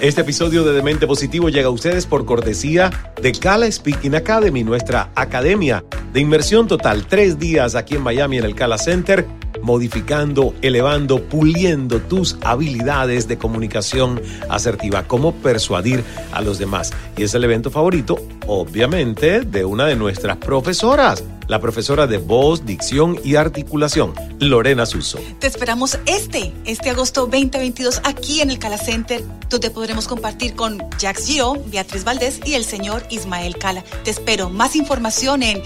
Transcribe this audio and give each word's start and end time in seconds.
Este 0.00 0.20
episodio 0.20 0.64
de 0.64 0.72
Demente 0.72 1.06
Positivo 1.06 1.48
llega 1.48 1.68
a 1.68 1.70
ustedes 1.70 2.06
por 2.06 2.26
cortesía 2.26 2.90
de 3.20 3.32
Cala 3.32 3.70
Speaking 3.70 4.14
Academy, 4.14 4.62
nuestra 4.62 5.10
academia 5.14 5.84
de 6.12 6.20
inmersión 6.20 6.66
total. 6.66 7.06
Tres 7.06 7.38
días 7.38 7.74
aquí 7.74 7.96
en 7.96 8.02
Miami 8.02 8.38
en 8.38 8.44
el 8.44 8.54
Cala 8.54 8.76
Center, 8.76 9.26
modificando, 9.64 10.54
elevando, 10.60 11.24
puliendo 11.24 12.00
tus 12.00 12.36
habilidades 12.42 13.26
de 13.26 13.38
comunicación 13.38 14.20
asertiva, 14.50 15.04
cómo 15.08 15.34
persuadir 15.34 16.04
a 16.32 16.42
los 16.42 16.58
demás. 16.58 16.92
Y 17.16 17.22
es 17.22 17.34
el 17.34 17.44
evento 17.44 17.70
favorito, 17.70 18.18
obviamente, 18.46 19.40
de 19.40 19.64
una 19.64 19.86
de 19.86 19.96
nuestras 19.96 20.36
profesoras 20.36 21.24
la 21.46 21.60
profesora 21.60 22.06
de 22.06 22.18
voz, 22.18 22.64
dicción 22.64 23.18
y 23.22 23.36
articulación, 23.36 24.14
Lorena 24.38 24.86
Suso. 24.86 25.18
Te 25.38 25.46
esperamos 25.46 25.98
este, 26.06 26.52
este 26.64 26.90
agosto 26.90 27.22
2022 27.22 28.00
aquí 28.04 28.40
en 28.40 28.50
el 28.50 28.58
Cala 28.58 28.78
Center, 28.78 29.22
donde 29.50 29.70
podremos 29.70 30.08
compartir 30.08 30.54
con 30.54 30.78
Jax 31.00 31.26
Gio, 31.26 31.62
Beatriz 31.66 32.04
Valdés 32.04 32.40
y 32.44 32.54
el 32.54 32.64
señor 32.64 33.02
Ismael 33.10 33.56
Cala. 33.58 33.84
Te 34.04 34.10
espero. 34.10 34.50
Más 34.50 34.76
información 34.76 35.42
en 35.42 35.62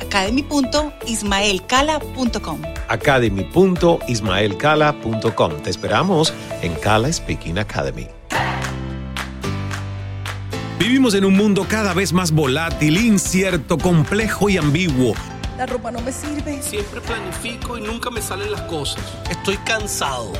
academy.ismaelcala.com. 0.00 2.62
Academy.ismaelcala.com. 2.88 5.62
Te 5.62 5.70
esperamos 5.70 6.32
en 6.62 6.74
Cala 6.74 7.12
Speaking 7.12 7.58
Academy. 7.58 8.06
Vivimos 10.78 11.14
en 11.14 11.24
un 11.24 11.34
mundo 11.34 11.66
cada 11.68 11.92
vez 11.92 12.12
más 12.12 12.30
volátil, 12.30 12.98
incierto, 12.98 13.78
complejo 13.78 14.48
y 14.48 14.58
ambiguo. 14.58 15.14
La 15.58 15.66
ropa 15.66 15.90
no 15.90 16.00
me 16.00 16.12
sirve. 16.12 16.62
Siempre 16.62 17.00
planifico 17.00 17.76
y 17.76 17.80
nunca 17.80 18.10
me 18.10 18.22
salen 18.22 18.52
las 18.52 18.62
cosas. 18.62 19.02
Estoy 19.28 19.56
cansado. 19.58 20.32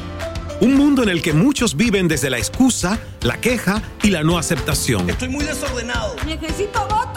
Un 0.60 0.76
mundo 0.76 1.02
en 1.02 1.08
el 1.08 1.22
que 1.22 1.32
muchos 1.32 1.76
viven 1.76 2.06
desde 2.06 2.30
la 2.30 2.38
excusa, 2.38 2.98
la 3.22 3.40
queja 3.40 3.82
y 4.02 4.10
la 4.10 4.22
no 4.22 4.38
aceptación. 4.38 5.10
Estoy 5.10 5.28
muy 5.28 5.44
desordenado. 5.44 6.14
Necesito 6.24 6.80
votos. 6.82 7.07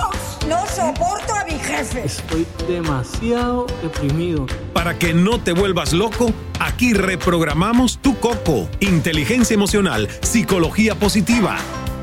No 0.51 0.67
soporto 0.67 1.34
a 1.34 1.45
mi 1.45 1.57
jefe. 1.57 2.03
Estoy 2.03 2.45
demasiado 2.67 3.67
deprimido. 3.81 4.47
Para 4.73 5.00
que 5.00 5.13
no 5.13 5.39
te 5.39 5.53
vuelvas 5.53 5.94
loco, 5.94 6.34
aquí 6.59 6.91
reprogramamos 6.91 8.00
tu 8.00 8.19
coco. 8.19 8.67
Inteligencia 8.81 9.53
emocional, 9.53 10.09
psicología 10.22 10.95
positiva 10.95 11.57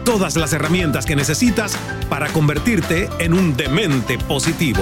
todas 0.07 0.37
las 0.37 0.55
herramientas 0.55 1.05
que 1.05 1.15
necesitas 1.15 1.77
para 2.09 2.29
convertirte 2.29 3.11
en 3.19 3.35
un 3.35 3.55
demente 3.55 4.17
positivo. 4.17 4.81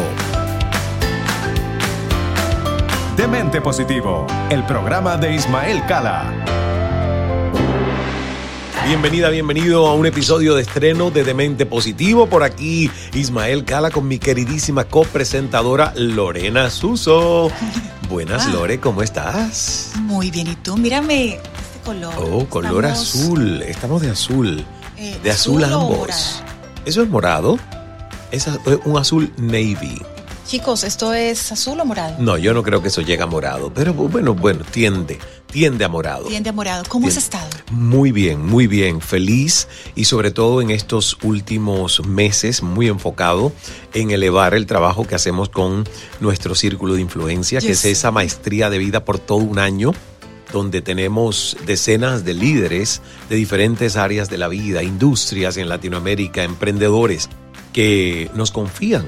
Demente 3.16 3.60
Positivo, 3.60 4.28
el 4.50 4.62
programa 4.66 5.16
de 5.16 5.34
Ismael 5.34 5.84
Cala. 5.88 6.56
Bienvenida, 8.87 9.31
bienvenido 9.31 9.87
a 9.89 9.95
un 9.95 10.07
episodio 10.07 10.55
de 10.55 10.63
estreno 10.63 11.11
de 11.11 11.25
Demente 11.25 11.67
Positivo. 11.67 12.29
Por 12.29 12.43
aquí 12.45 12.91
Ismael 13.15 13.65
Cala 13.65 13.91
con 13.91 14.07
mi 14.07 14.19
queridísima 14.19 14.85
copresentadora 14.85 15.93
Lorena 15.97 16.71
Suso. 16.71 17.51
Buenas, 18.09 18.47
Lore, 18.53 18.79
¿cómo 18.79 19.03
estás? 19.03 19.93
Muy 19.97 20.31
bien, 20.31 20.47
¿y 20.49 20.55
tú? 20.57 20.77
Mírame 20.77 21.35
este 21.35 21.81
color. 21.85 22.15
Oh, 22.19 22.47
color 22.47 22.85
Estamos- 22.85 23.15
azul. 23.15 23.63
Estamos 23.63 24.03
de 24.03 24.11
azul. 24.11 24.65
Eh, 24.97 25.19
De 25.23 25.31
azul, 25.31 25.65
azul 25.65 25.75
ambos. 25.75 26.43
¿Eso 26.85 27.03
es 27.03 27.09
morado? 27.09 27.59
Es 28.31 28.47
a- 28.47 28.59
un 28.85 28.99
azul 28.99 29.33
navy. 29.37 30.01
Chicos, 30.47 30.84
¿esto 30.84 31.12
es 31.12 31.51
azul 31.51 31.81
o 31.81 31.84
morado? 31.84 32.15
No, 32.21 32.39
yo 32.39 32.55
no 32.55 32.62
creo 32.62 32.81
que 32.81 32.87
eso 32.87 33.01
llegue 33.01 33.21
a 33.21 33.27
morado, 33.27 33.73
pero 33.75 33.93
bueno, 33.93 34.33
bueno, 34.33 34.65
tiende, 34.71 35.19
tiende 35.51 35.84
a 35.84 35.89
morado. 35.89 36.27
Tiende 36.27 36.51
a 36.51 36.53
morado. 36.53 36.84
¿Cómo 36.89 37.09
has 37.09 37.17
estado? 37.17 37.49
Muy 37.73 38.12
bien, 38.12 38.47
muy 38.47 38.69
bien, 38.69 39.01
feliz 39.01 39.67
y 39.97 40.05
sobre 40.05 40.31
todo 40.31 40.62
en 40.62 40.71
estos 40.71 41.19
últimos 41.25 42.07
meses 42.07 42.62
muy 42.62 42.87
enfocado 42.87 43.53
en 43.93 44.12
elevar 44.12 44.55
el 44.55 44.67
trabajo 44.67 45.05
que 45.05 45.17
hacemos 45.17 45.49
con 45.49 45.83
nuestro 46.21 46.55
círculo 46.55 46.95
de 46.95 47.01
influencia, 47.01 47.61
que 47.61 47.73
es 47.73 47.84
esa 47.84 48.13
maestría 48.13 48.71
de 48.71 48.78
vida 48.78 49.05
por 49.05 49.19
todo 49.19 49.39
un 49.39 49.59
año 49.59 49.91
donde 50.53 50.81
tenemos 50.81 51.57
decenas 51.67 52.25
de 52.25 52.34
líderes 52.34 53.03
de 53.28 53.34
diferentes 53.34 53.97
áreas 53.97 54.31
de 54.31 54.39
la 54.39 54.47
vida, 54.47 54.84
industrias 54.84 55.57
en 55.57 55.69
Latinoamérica, 55.69 56.45
emprendedores 56.45 57.28
que 57.73 58.31
nos 58.33 58.53
confían 58.53 59.07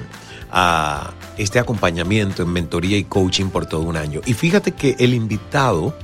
a 0.51 1.13
este 1.37 1.59
acompañamiento 1.59 2.43
en 2.43 2.53
mentoría 2.53 2.97
y 2.97 3.05
coaching 3.05 3.47
por 3.47 3.67
todo 3.67 3.83
un 3.83 3.97
año. 3.97 4.21
Y 4.27 4.35
fíjate 4.35 4.73
que 4.73 4.97
el 4.99 5.15
invitado 5.15 5.95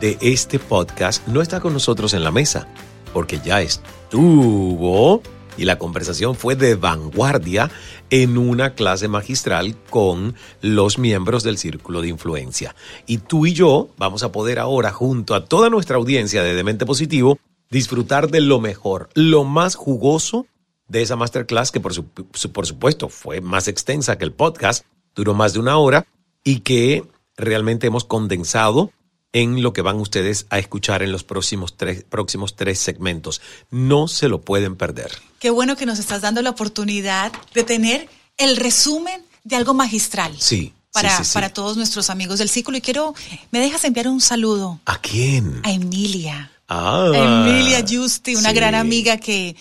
de 0.00 0.18
este 0.20 0.58
podcast 0.58 1.26
no 1.28 1.40
está 1.40 1.60
con 1.60 1.72
nosotros 1.72 2.14
en 2.14 2.24
la 2.24 2.30
mesa, 2.30 2.68
porque 3.12 3.40
ya 3.44 3.60
estuvo 3.62 5.22
y 5.56 5.64
la 5.64 5.78
conversación 5.78 6.34
fue 6.34 6.54
de 6.54 6.74
vanguardia 6.74 7.70
en 8.10 8.38
una 8.38 8.74
clase 8.74 9.08
magistral 9.08 9.74
con 9.90 10.34
los 10.60 10.98
miembros 10.98 11.42
del 11.42 11.58
Círculo 11.58 12.02
de 12.02 12.08
Influencia. 12.08 12.74
Y 13.06 13.18
tú 13.18 13.46
y 13.46 13.52
yo 13.52 13.88
vamos 13.96 14.22
a 14.22 14.32
poder 14.32 14.58
ahora, 14.58 14.92
junto 14.92 15.34
a 15.34 15.44
toda 15.44 15.70
nuestra 15.70 15.96
audiencia 15.96 16.42
de 16.42 16.54
Demente 16.54 16.86
Positivo, 16.86 17.38
disfrutar 17.70 18.30
de 18.30 18.40
lo 18.40 18.60
mejor, 18.60 19.08
lo 19.14 19.44
más 19.44 19.74
jugoso 19.74 20.46
de 20.88 21.02
esa 21.02 21.16
masterclass 21.16 21.72
que 21.72 21.80
por, 21.80 21.92
su- 21.94 22.06
por 22.08 22.66
supuesto 22.66 23.08
fue 23.08 23.40
más 23.40 23.68
extensa 23.68 24.18
que 24.18 24.24
el 24.24 24.32
podcast, 24.32 24.84
duró 25.14 25.34
más 25.34 25.52
de 25.52 25.58
una 25.60 25.78
hora 25.78 26.06
y 26.44 26.60
que 26.60 27.04
realmente 27.36 27.86
hemos 27.86 28.04
condensado 28.04 28.92
en 29.32 29.62
lo 29.62 29.72
que 29.72 29.82
van 29.82 29.96
ustedes 29.96 30.46
a 30.48 30.58
escuchar 30.58 31.02
en 31.02 31.12
los 31.12 31.22
próximos 31.24 31.76
tres, 31.76 32.04
próximos 32.08 32.56
tres 32.56 32.78
segmentos. 32.78 33.42
No 33.70 34.08
se 34.08 34.28
lo 34.28 34.40
pueden 34.40 34.76
perder. 34.76 35.10
Qué 35.38 35.50
bueno 35.50 35.76
que 35.76 35.84
nos 35.84 35.98
estás 35.98 36.22
dando 36.22 36.40
la 36.40 36.50
oportunidad 36.50 37.32
de 37.52 37.62
tener 37.64 38.08
el 38.38 38.56
resumen 38.56 39.22
de 39.44 39.56
algo 39.56 39.74
magistral. 39.74 40.34
Sí. 40.38 40.72
Para, 40.92 41.10
sí, 41.10 41.24
sí, 41.24 41.30
sí. 41.30 41.34
para 41.34 41.50
todos 41.52 41.76
nuestros 41.76 42.08
amigos 42.08 42.38
del 42.38 42.48
círculo. 42.48 42.78
Y 42.78 42.80
quiero, 42.80 43.14
¿me 43.50 43.58
dejas 43.60 43.84
enviar 43.84 44.08
un 44.08 44.20
saludo 44.22 44.80
¿A 44.86 44.98
quién? 44.98 45.60
a 45.64 45.70
Emilia? 45.72 46.50
Ah, 46.68 47.10
Emilia 47.14 47.84
Justi, 47.86 48.34
una 48.36 48.52
gran 48.54 48.74
amiga 48.74 49.18
que 49.18 49.54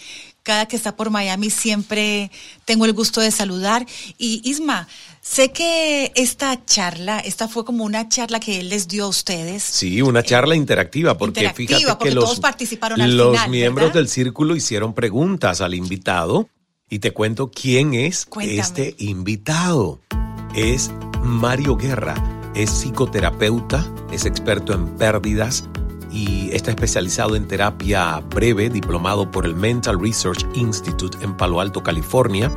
cada 0.45 0.67
que 0.67 0.77
está 0.77 0.95
por 0.95 1.09
Miami 1.09 1.49
siempre 1.49 2.31
tengo 2.63 2.85
el 2.85 2.93
gusto 2.93 3.19
de 3.19 3.31
saludar. 3.31 3.85
Y 4.17 4.41
Isma, 4.49 4.87
Sé 5.27 5.51
que 5.51 6.11
esta 6.13 6.65
charla, 6.65 7.19
esta 7.19 7.47
fue 7.47 7.65
como 7.65 7.83
una 7.83 8.07
charla 8.07 8.39
que 8.39 8.59
él 8.59 8.69
les 8.69 8.87
dio 8.87 9.05
a 9.05 9.07
ustedes. 9.07 9.63
Sí, 9.63 9.99
una 10.03 10.21
charla 10.21 10.55
interactiva, 10.55 11.17
porque 11.17 11.39
interactiva, 11.39 11.79
fíjate 11.79 11.87
porque 11.87 12.09
que 12.09 12.15
los, 12.15 12.25
todos 12.25 12.39
participaron 12.39 13.01
al 13.01 13.17
los 13.17 13.31
final, 13.31 13.49
miembros 13.49 13.87
¿verdad? 13.87 14.01
del 14.01 14.07
círculo 14.07 14.55
hicieron 14.55 14.93
preguntas 14.93 15.61
al 15.61 15.73
invitado 15.73 16.47
y 16.91 16.99
te 16.99 17.11
cuento 17.11 17.49
quién 17.49 17.95
es 17.95 18.27
Cuéntame. 18.27 18.59
este 18.61 18.95
invitado. 18.99 19.99
Es 20.53 20.91
Mario 21.23 21.75
Guerra, 21.75 22.13
es 22.53 22.69
psicoterapeuta, 22.69 23.83
es 24.11 24.25
experto 24.25 24.73
en 24.73 24.95
pérdidas 24.95 25.65
y 26.15 26.49
está 26.53 26.71
especializado 26.71 27.35
en 27.35 27.45
terapia 27.45 28.21
breve, 28.33 28.69
diplomado 28.69 29.29
por 29.29 29.45
el 29.45 29.53
Mental 29.53 29.99
Research 29.99 30.45
Institute 30.53 31.17
en 31.21 31.35
Palo 31.35 31.59
Alto, 31.59 31.83
California. 31.83 32.49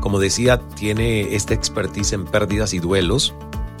Como 0.00 0.20
decía, 0.20 0.60
tiene 0.76 1.34
esta 1.34 1.54
expertise 1.54 2.12
en 2.12 2.26
pérdidas 2.26 2.74
y 2.74 2.78
duelos 2.78 3.34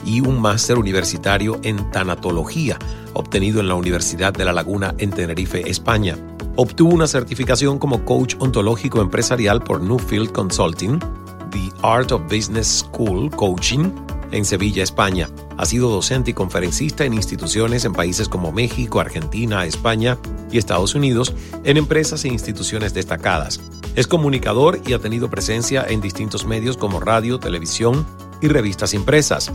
y 0.06 0.20
un 0.20 0.40
máster 0.40 0.78
universitario 0.78 1.60
en 1.64 1.90
tanatología, 1.90 2.78
obtenido 3.12 3.60
en 3.60 3.68
la 3.68 3.74
Universidad 3.74 4.32
de 4.32 4.46
La 4.46 4.54
Laguna 4.54 4.94
en 4.96 5.10
Tenerife, 5.10 5.68
España. 5.68 6.16
Obtuvo 6.56 6.94
una 6.94 7.06
certificación 7.06 7.78
como 7.78 8.06
coach 8.06 8.36
ontológico 8.38 9.02
empresarial 9.02 9.62
por 9.62 9.82
Newfield 9.82 10.32
Consulting, 10.32 10.98
The 11.50 11.70
Art 11.82 12.10
of 12.10 12.22
Business 12.22 12.86
School 12.86 13.30
Coaching 13.30 13.90
en 14.32 14.46
Sevilla, 14.46 14.82
España. 14.82 15.28
Ha 15.58 15.66
sido 15.66 15.88
docente 15.88 16.32
y 16.32 16.34
conferencista 16.34 17.04
en 17.04 17.14
instituciones 17.14 17.84
en 17.84 17.92
países 17.92 18.28
como 18.28 18.52
México, 18.52 19.00
Argentina, 19.00 19.64
España 19.64 20.18
y 20.50 20.58
Estados 20.58 20.94
Unidos, 20.94 21.34
en 21.64 21.76
empresas 21.76 22.24
e 22.24 22.28
instituciones 22.28 22.92
destacadas. 22.94 23.60
Es 23.94 24.06
comunicador 24.06 24.80
y 24.86 24.92
ha 24.92 24.98
tenido 24.98 25.30
presencia 25.30 25.84
en 25.88 26.00
distintos 26.00 26.44
medios 26.44 26.76
como 26.76 27.00
radio, 27.00 27.38
televisión 27.38 28.06
y 28.42 28.48
revistas 28.48 28.92
impresas. 28.92 29.50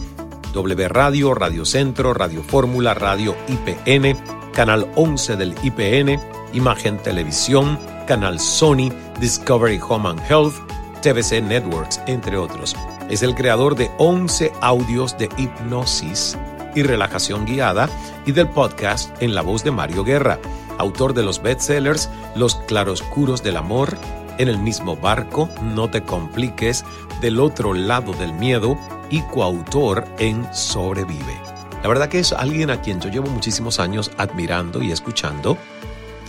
W 0.54 0.88
Radio, 0.88 1.34
Radio 1.34 1.66
Centro, 1.66 2.14
Radio 2.14 2.44
Fórmula, 2.44 2.94
Radio 2.94 3.36
IPN, 3.48 4.18
Canal 4.54 4.92
11 4.96 5.36
del 5.36 5.56
IPN, 5.64 6.20
Imagen 6.54 6.98
Televisión, 6.98 7.80
Canal 8.08 8.40
Sony, 8.40 8.92
Discovery 9.20 9.80
Home 9.88 10.10
and 10.10 10.20
Health, 10.30 10.56
TVC 11.02 11.42
Networks, 11.42 12.02
entre 12.08 12.38
otros. 12.38 12.76
Es 13.12 13.24
el 13.24 13.36
creador 13.36 13.76
de 13.76 13.92
11 13.98 14.54
audios 14.62 15.18
de 15.18 15.28
hipnosis 15.36 16.38
y 16.74 16.82
relajación 16.82 17.46
guiada 17.46 17.90
y 18.26 18.32
del 18.32 18.48
podcast 18.48 19.22
En 19.22 19.36
la 19.36 19.42
voz 19.42 19.66
de 19.66 19.72
Mario 19.72 20.06
Guerra, 20.06 20.40
autor 20.78 21.14
de 21.14 21.22
los 21.22 21.42
bestsellers 21.42 22.10
Los 22.36 22.56
claroscuros 22.56 23.44
del 23.44 23.58
amor, 23.58 23.98
En 24.38 24.48
el 24.48 24.58
mismo 24.58 24.96
barco, 24.96 25.50
No 25.62 25.90
te 25.90 26.04
compliques, 26.04 26.86
Del 27.20 27.42
otro 27.42 27.74
lado 27.74 28.14
del 28.14 28.32
miedo 28.32 28.78
y 29.10 29.22
coautor 29.24 30.06
en 30.18 30.48
Sobrevive. 30.56 31.38
La 31.84 31.90
verdad 31.90 32.08
que 32.08 32.20
es 32.20 32.32
alguien 32.32 32.70
a 32.70 32.80
quien 32.80 33.02
yo 33.02 33.10
llevo 33.10 33.30
muchísimos 33.30 33.82
años 33.82 34.10
admirando 34.18 34.82
y 34.82 34.94
escuchando. 34.94 35.58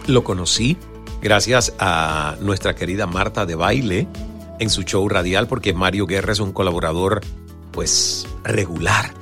Lo 0.09 0.25
conocí 0.25 0.77
gracias 1.21 1.75
a 1.79 2.35
nuestra 2.41 2.75
querida 2.75 3.07
Marta 3.07 3.47
de 3.47 3.55
Baile 3.55 4.09
en 4.59 4.71
su 4.71 4.83
show 4.83 5.09
radial 5.09 5.49
porque 5.49 5.73
Mario 5.75 6.07
Guerra 6.07 6.33
es 6.33 6.41
un 6.41 6.53
colaborador 6.53 7.21
pues 7.73 8.27
regular 8.45 9.15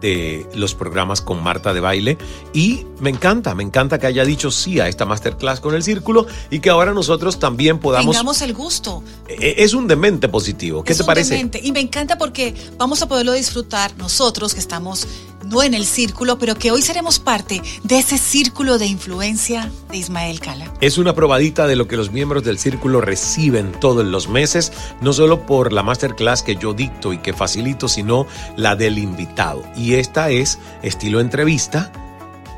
de 0.00 0.46
los 0.54 0.76
programas 0.76 1.20
con 1.20 1.42
Marta 1.42 1.74
de 1.74 1.80
Baile 1.80 2.18
y 2.52 2.86
me 3.00 3.10
encanta, 3.10 3.56
me 3.56 3.64
encanta 3.64 3.98
que 3.98 4.06
haya 4.06 4.24
dicho 4.24 4.52
sí 4.52 4.78
a 4.78 4.86
esta 4.86 5.04
masterclass 5.04 5.58
con 5.58 5.74
el 5.74 5.82
círculo 5.82 6.24
y 6.50 6.60
que 6.60 6.70
ahora 6.70 6.92
nosotros 6.94 7.40
también 7.40 7.80
podamos... 7.80 8.14
Tengamos 8.14 8.40
el 8.42 8.54
gusto. 8.54 9.02
Eh, 9.26 9.56
Es 9.58 9.74
un 9.74 9.88
demente 9.88 10.28
positivo, 10.28 10.84
¿qué 10.84 10.92
Es 10.92 10.98
te 10.98 11.02
un 11.02 11.06
parece? 11.08 11.34
demente. 11.34 11.60
Y 11.64 11.72
me 11.72 11.80
encanta 11.80 12.16
porque 12.16 12.54
vamos 12.76 13.02
a 13.02 13.08
poderlo 13.08 13.32
disfrutar 13.32 13.90
nosotros 13.98 14.54
que 14.54 14.60
estamos 14.60 15.04
no 15.48 15.62
en 15.62 15.74
el 15.74 15.86
círculo, 15.86 16.38
pero 16.38 16.54
que 16.54 16.70
hoy 16.70 16.82
seremos 16.82 17.18
parte 17.18 17.62
de 17.82 17.98
ese 17.98 18.18
círculo 18.18 18.78
de 18.78 18.86
influencia 18.86 19.70
de 19.90 19.96
Ismael 19.96 20.40
Cala. 20.40 20.72
Es 20.80 20.98
una 20.98 21.14
probadita 21.14 21.66
de 21.66 21.76
lo 21.76 21.88
que 21.88 21.96
los 21.96 22.12
miembros 22.12 22.44
del 22.44 22.58
círculo 22.58 23.00
reciben 23.00 23.72
todos 23.72 24.04
los 24.04 24.28
meses, 24.28 24.72
no 25.00 25.12
solo 25.12 25.46
por 25.46 25.72
la 25.72 25.82
masterclass 25.82 26.42
que 26.42 26.56
yo 26.56 26.74
dicto 26.74 27.12
y 27.12 27.18
que 27.18 27.32
facilito, 27.32 27.88
sino 27.88 28.26
la 28.56 28.76
del 28.76 28.98
invitado. 28.98 29.64
Y 29.74 29.94
esta 29.94 30.30
es 30.30 30.58
estilo 30.82 31.20
entrevista 31.20 31.90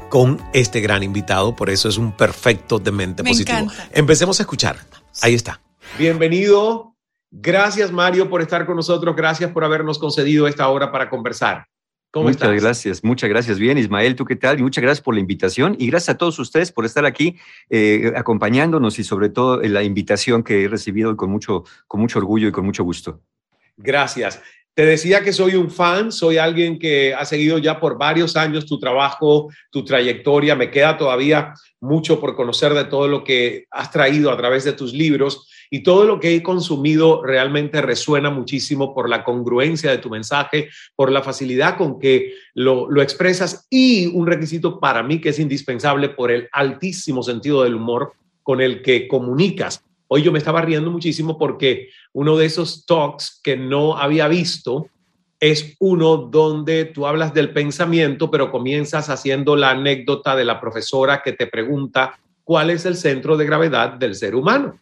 con 0.09 0.43
este 0.53 0.81
gran 0.81 1.05
invitado, 1.05 1.55
por 1.55 1.71
eso 1.71 1.89
es 1.89 1.97
un 1.97 2.11
perfecto 2.13 2.81
demente 2.81 3.23
Me 3.23 3.31
positivo. 3.31 3.59
encanta. 3.59 3.89
Empecemos 3.93 4.41
a 4.41 4.43
escuchar. 4.43 4.77
Ahí 5.23 5.35
está. 5.35 5.61
Bienvenido. 5.97 6.97
Gracias 7.31 7.93
Mario 7.93 8.29
por 8.29 8.43
estar 8.43 8.67
con 8.67 8.75
nosotros. 8.75 9.15
Gracias 9.15 9.53
por 9.53 9.65
habernos 9.65 10.01
concedido 10.01 10.49
esta 10.49 10.69
hora 10.69 10.91
para 10.91 11.09
conversar. 11.09 11.70
¿Cómo 12.11 12.25
muchas 12.25 12.43
estás? 12.43 12.63
gracias, 12.63 13.05
muchas 13.05 13.31
gracias. 13.31 13.59
Bien, 13.59 13.79
Ismael, 13.79 14.17
¿tú 14.17 14.25
qué 14.25 14.35
tal? 14.35 14.59
Y 14.59 14.63
muchas 14.63 14.83
gracias 14.83 15.03
por 15.03 15.15
la 15.15 15.21
invitación 15.21 15.77
y 15.79 15.87
gracias 15.87 16.15
a 16.15 16.19
todos 16.19 16.39
ustedes 16.41 16.73
por 16.73 16.85
estar 16.85 17.07
aquí 17.07 17.37
eh, 17.69 18.13
acompañándonos 18.17 18.99
y 18.99 19.05
sobre 19.05 19.29
todo 19.29 19.63
en 19.63 19.75
la 19.75 19.85
invitación 19.85 20.43
que 20.43 20.65
he 20.65 20.69
recibido 20.69 21.17
con 21.17 21.31
mucho, 21.31 21.65
con 21.87 22.01
mucho 22.01 22.19
orgullo 22.19 22.49
y 22.49 22.53
con 22.53 22.65
mucho 22.65 22.83
gusto. 22.83 23.21
Gracias. 23.77 24.43
Te 24.75 24.87
decía 24.87 25.23
que 25.23 25.33
soy 25.33 25.57
un 25.57 25.71
fan, 25.71 26.11
soy 26.11 26.39
alguien 26.39 26.79
que 26.79 27.13
ha 27.13 27.25
seguido 27.25 27.59
ya 27.59 27.79
por 27.81 27.99
varios 27.99 28.37
años 28.37 28.67
tu 28.67 28.79
trabajo, 28.79 29.49
tu 29.71 29.85
trayectoria. 29.85 30.55
Me 30.55 30.71
queda 30.71 30.97
todavía 30.97 31.55
mucho 31.81 32.21
por 32.21 32.37
conocer 32.37 32.73
de 32.75 32.85
todo 32.85 33.09
lo 33.09 33.25
que 33.25 33.67
has 33.71 33.91
traído 33.91 34.31
a 34.31 34.37
través 34.37 34.65
de 34.65 34.73
tus 34.73 34.93
libros 34.93 35.50
y 35.71 35.85
todo 35.85 36.05
lo 36.05 36.19
que 36.19 36.35
he 36.35 36.43
consumido 36.43 37.23
realmente 37.23 37.81
resuena 37.81 38.29
muchísimo 38.29 38.93
por 38.93 39.09
la 39.09 39.23
congruencia 39.23 39.91
de 39.91 39.99
tu 39.99 40.11
mensaje, 40.11 40.69
por 40.97 41.13
la 41.13 41.23
facilidad 41.23 41.77
con 41.77 42.01
que 42.01 42.35
lo, 42.55 43.01
expresas 43.01 43.67
y 43.71 44.09
un 44.09 44.27
requisito 44.27 44.81
para 44.81 45.05
mí 45.05 45.21
que 45.21 45.29
es 45.29 45.39
indispensable 45.39 46.09
por 46.09 46.33
el 46.33 46.49
altísimo 46.53 47.23
sentido 47.23 47.63
del 47.63 47.77
humor 47.77 48.13
con 48.43 48.61
el 48.61 48.83
que 48.83 49.07
comunicas. 49.07 49.85
Hoy 50.09 50.23
yo 50.23 50.33
me 50.33 50.39
estaba 50.39 50.61
riendo 50.61 50.91
muchísimo 50.91 51.39
porque 51.39 51.91
uno 52.13 52.37
de 52.37 52.47
esos 52.47 52.85
talks 52.85 53.41
que 53.43 53.57
no 53.57 53.97
había 53.97 54.27
visto 54.27 54.89
es 55.39 55.77
uno 55.79 56.17
donde 56.17 56.85
tú 56.85 57.07
hablas 57.07 57.33
del 57.33 57.53
pensamiento, 57.53 58.29
pero 58.31 58.51
comienzas 58.51 59.09
haciendo 59.09 59.55
la 59.55 59.71
anécdota 59.71 60.35
de 60.35 60.45
la 60.45 60.61
profesora 60.61 61.23
que 61.23 61.33
te 61.33 61.47
pregunta 61.47 62.19
cuál 62.43 62.71
es 62.71 62.85
el 62.85 62.97
centro 62.97 63.37
de 63.37 63.47
gravedad 63.47 63.93
del 63.93 64.17
ser 64.17 64.35
humano. 64.35 64.79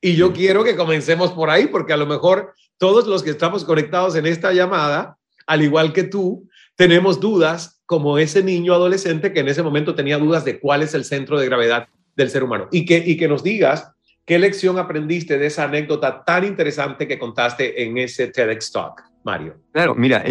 Y 0.00 0.14
yo 0.14 0.32
quiero 0.32 0.62
que 0.64 0.76
comencemos 0.76 1.32
por 1.32 1.50
ahí, 1.50 1.66
porque 1.66 1.92
a 1.92 1.96
lo 1.96 2.06
mejor 2.06 2.54
todos 2.78 3.06
los 3.06 3.22
que 3.22 3.30
estamos 3.30 3.64
conectados 3.64 4.14
en 4.16 4.26
esta 4.26 4.52
llamada, 4.52 5.18
al 5.46 5.62
igual 5.62 5.92
que 5.92 6.04
tú, 6.04 6.48
tenemos 6.76 7.18
dudas 7.18 7.82
como 7.86 8.18
ese 8.18 8.42
niño 8.42 8.74
adolescente 8.74 9.32
que 9.32 9.40
en 9.40 9.48
ese 9.48 9.62
momento 9.62 9.94
tenía 9.94 10.18
dudas 10.18 10.44
de 10.44 10.60
cuál 10.60 10.82
es 10.82 10.94
el 10.94 11.04
centro 11.04 11.38
de 11.40 11.46
gravedad 11.46 11.88
del 12.14 12.30
ser 12.30 12.44
humano. 12.44 12.68
Y 12.70 12.84
que, 12.84 13.02
y 13.04 13.16
que 13.16 13.26
nos 13.26 13.42
digas 13.42 13.90
qué 14.24 14.38
lección 14.38 14.78
aprendiste 14.78 15.38
de 15.38 15.46
esa 15.46 15.64
anécdota 15.64 16.22
tan 16.24 16.44
interesante 16.44 17.08
que 17.08 17.18
contaste 17.18 17.82
en 17.82 17.98
ese 17.98 18.28
TEDx 18.28 18.70
Talk, 18.70 19.02
Mario. 19.24 19.56
Claro, 19.78 19.94
mira, 19.94 20.24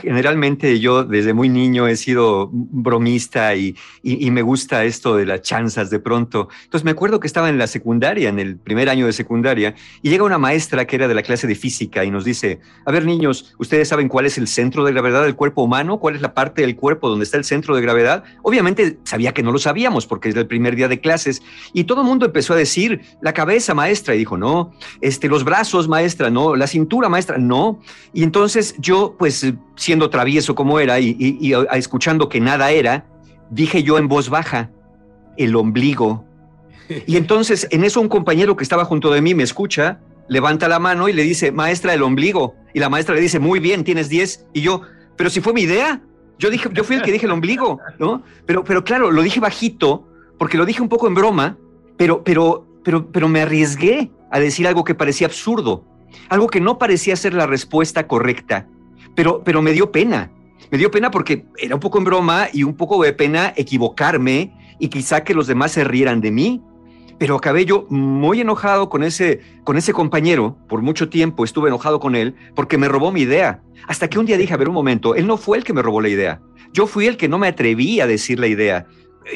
generalmente 0.00 0.80
yo 0.80 1.04
desde 1.04 1.34
muy 1.34 1.50
niño 1.50 1.86
he 1.86 1.96
sido 1.96 2.48
bromista 2.50 3.54
y, 3.54 3.76
y, 4.02 4.26
y, 4.26 4.30
me 4.30 4.40
gusta 4.40 4.86
esto 4.86 5.16
de 5.16 5.26
las 5.26 5.42
chanzas 5.42 5.90
de 5.90 5.98
pronto. 6.00 6.48
Entonces 6.64 6.82
me 6.82 6.92
acuerdo 6.92 7.20
que 7.20 7.26
estaba 7.26 7.50
en 7.50 7.58
la 7.58 7.66
secundaria, 7.66 8.30
en 8.30 8.38
el 8.38 8.56
primer 8.56 8.88
año 8.88 9.04
de 9.04 9.12
secundaria, 9.12 9.74
y 10.00 10.08
llega 10.08 10.24
una 10.24 10.38
maestra 10.38 10.86
que 10.86 10.96
era 10.96 11.08
de 11.08 11.14
la 11.14 11.22
clase 11.22 11.46
de 11.46 11.54
física 11.54 12.06
y 12.06 12.10
nos 12.10 12.24
dice, 12.24 12.60
a 12.86 12.90
ver 12.90 13.04
niños, 13.04 13.54
¿ustedes 13.58 13.86
saben 13.86 14.08
cuál 14.08 14.24
es 14.24 14.38
el 14.38 14.48
centro 14.48 14.82
de 14.82 14.92
gravedad 14.92 15.24
del 15.24 15.34
cuerpo 15.34 15.62
humano? 15.64 16.00
¿Cuál 16.00 16.14
es 16.14 16.22
la 16.22 16.32
parte 16.32 16.62
del 16.62 16.74
cuerpo 16.74 17.10
donde 17.10 17.24
está 17.24 17.36
el 17.36 17.44
centro 17.44 17.76
de 17.76 17.82
gravedad? 17.82 18.24
Obviamente 18.44 18.96
sabía 19.04 19.34
que 19.34 19.42
no 19.42 19.52
lo 19.52 19.58
sabíamos 19.58 20.06
porque 20.06 20.30
era 20.30 20.40
el 20.40 20.46
primer 20.46 20.74
día 20.74 20.88
de 20.88 21.00
clases 21.00 21.42
y 21.74 21.84
todo 21.84 22.00
el 22.00 22.06
mundo 22.06 22.24
empezó 22.24 22.54
a 22.54 22.56
decir, 22.56 23.02
la 23.20 23.34
cabeza 23.34 23.74
maestra, 23.74 24.14
y 24.14 24.18
dijo, 24.18 24.38
no, 24.38 24.72
este, 25.02 25.28
los 25.28 25.44
brazos 25.44 25.86
maestra, 25.86 26.30
no, 26.30 26.56
la 26.56 26.66
cintura 26.66 27.10
maestra, 27.10 27.36
no. 27.36 27.78
Y 28.14 28.22
entonces 28.22 28.74
yo, 28.86 29.16
pues 29.18 29.52
siendo 29.74 30.08
travieso 30.10 30.54
como 30.54 30.78
era 30.78 31.00
y, 31.00 31.16
y, 31.18 31.48
y, 31.48 31.54
escuchando 31.72 32.28
que 32.28 32.40
nada 32.40 32.70
era, 32.70 33.04
dije 33.50 33.82
yo 33.82 33.98
en 33.98 34.06
voz 34.06 34.28
baja, 34.30 34.70
el 35.36 35.56
ombligo. 35.56 36.24
Y 37.06 37.16
entonces 37.22 37.66
en 37.72 37.82
eso 37.82 38.00
un 38.00 38.08
compañero 38.08 38.56
que 38.56 38.62
estaba 38.62 38.84
junto 38.84 39.10
de 39.10 39.20
mí 39.20 39.34
me 39.34 39.42
escucha, 39.42 39.98
levanta 40.28 40.68
la 40.68 40.78
mano 40.78 41.08
y 41.08 41.12
le 41.12 41.24
dice, 41.24 41.50
maestra, 41.50 41.94
el 41.94 42.02
ombligo. 42.02 42.54
Y 42.74 42.78
la 42.78 42.88
maestra 42.88 43.16
le 43.16 43.20
dice, 43.20 43.40
muy 43.40 43.58
bien, 43.58 43.82
tienes 43.82 44.08
10. 44.08 44.46
Y 44.52 44.60
yo, 44.60 44.82
pero 45.16 45.30
si 45.30 45.40
fue 45.40 45.52
mi 45.52 45.62
idea. 45.62 46.00
Yo, 46.38 46.50
dije, 46.50 46.68
yo 46.72 46.84
fui 46.84 46.96
el 46.96 47.02
que 47.02 47.12
dije 47.12 47.24
el 47.24 47.32
ombligo, 47.32 47.80
¿no? 47.98 48.22
Pero, 48.44 48.62
pero 48.62 48.84
claro, 48.84 49.10
lo 49.10 49.22
dije 49.22 49.40
bajito, 49.40 50.06
porque 50.38 50.58
lo 50.58 50.66
dije 50.66 50.82
un 50.82 50.90
poco 50.90 51.06
en 51.06 51.14
broma, 51.14 51.56
pero, 51.96 52.22
pero, 52.22 52.66
pero, 52.84 53.10
pero 53.10 53.26
me 53.26 53.40
arriesgué 53.40 54.10
a 54.30 54.38
decir 54.38 54.68
algo 54.68 54.84
que 54.84 54.94
parecía 54.94 55.28
absurdo, 55.28 55.82
algo 56.28 56.48
que 56.48 56.60
no 56.60 56.76
parecía 56.76 57.16
ser 57.16 57.32
la 57.32 57.46
respuesta 57.46 58.06
correcta 58.06 58.68
pero, 59.16 59.42
pero 59.42 59.60
me 59.62 59.72
dio 59.72 59.90
pena. 59.90 60.30
Me 60.70 60.78
dio 60.78 60.90
pena 60.90 61.10
porque 61.10 61.46
era 61.58 61.74
un 61.74 61.80
poco 61.80 61.98
en 61.98 62.04
broma 62.04 62.48
y 62.52 62.62
un 62.62 62.76
poco 62.76 63.02
de 63.02 63.12
pena 63.12 63.52
equivocarme 63.56 64.52
y 64.78 64.88
quizá 64.88 65.24
que 65.24 65.34
los 65.34 65.48
demás 65.48 65.72
se 65.72 65.82
rieran 65.82 66.20
de 66.20 66.30
mí. 66.30 66.62
Pero 67.18 67.34
acabé 67.34 67.64
yo 67.64 67.86
muy 67.88 68.42
enojado 68.42 68.90
con 68.90 69.02
ese, 69.02 69.40
con 69.64 69.78
ese 69.78 69.92
compañero, 69.92 70.58
por 70.68 70.82
mucho 70.82 71.08
tiempo 71.08 71.44
estuve 71.44 71.68
enojado 71.68 71.98
con 71.98 72.14
él 72.14 72.34
porque 72.54 72.76
me 72.78 72.88
robó 72.88 73.10
mi 73.10 73.22
idea. 73.22 73.62
Hasta 73.88 74.08
que 74.08 74.18
un 74.18 74.26
día 74.26 74.36
dije, 74.36 74.52
a 74.52 74.58
ver 74.58 74.68
un 74.68 74.74
momento, 74.74 75.14
él 75.14 75.26
no 75.26 75.36
fue 75.36 75.56
el 75.56 75.64
que 75.64 75.72
me 75.72 75.82
robó 75.82 76.00
la 76.00 76.08
idea. 76.08 76.40
Yo 76.72 76.86
fui 76.86 77.06
el 77.06 77.16
que 77.16 77.28
no 77.28 77.38
me 77.38 77.48
atreví 77.48 78.00
a 78.00 78.06
decir 78.06 78.38
la 78.38 78.48
idea. 78.48 78.86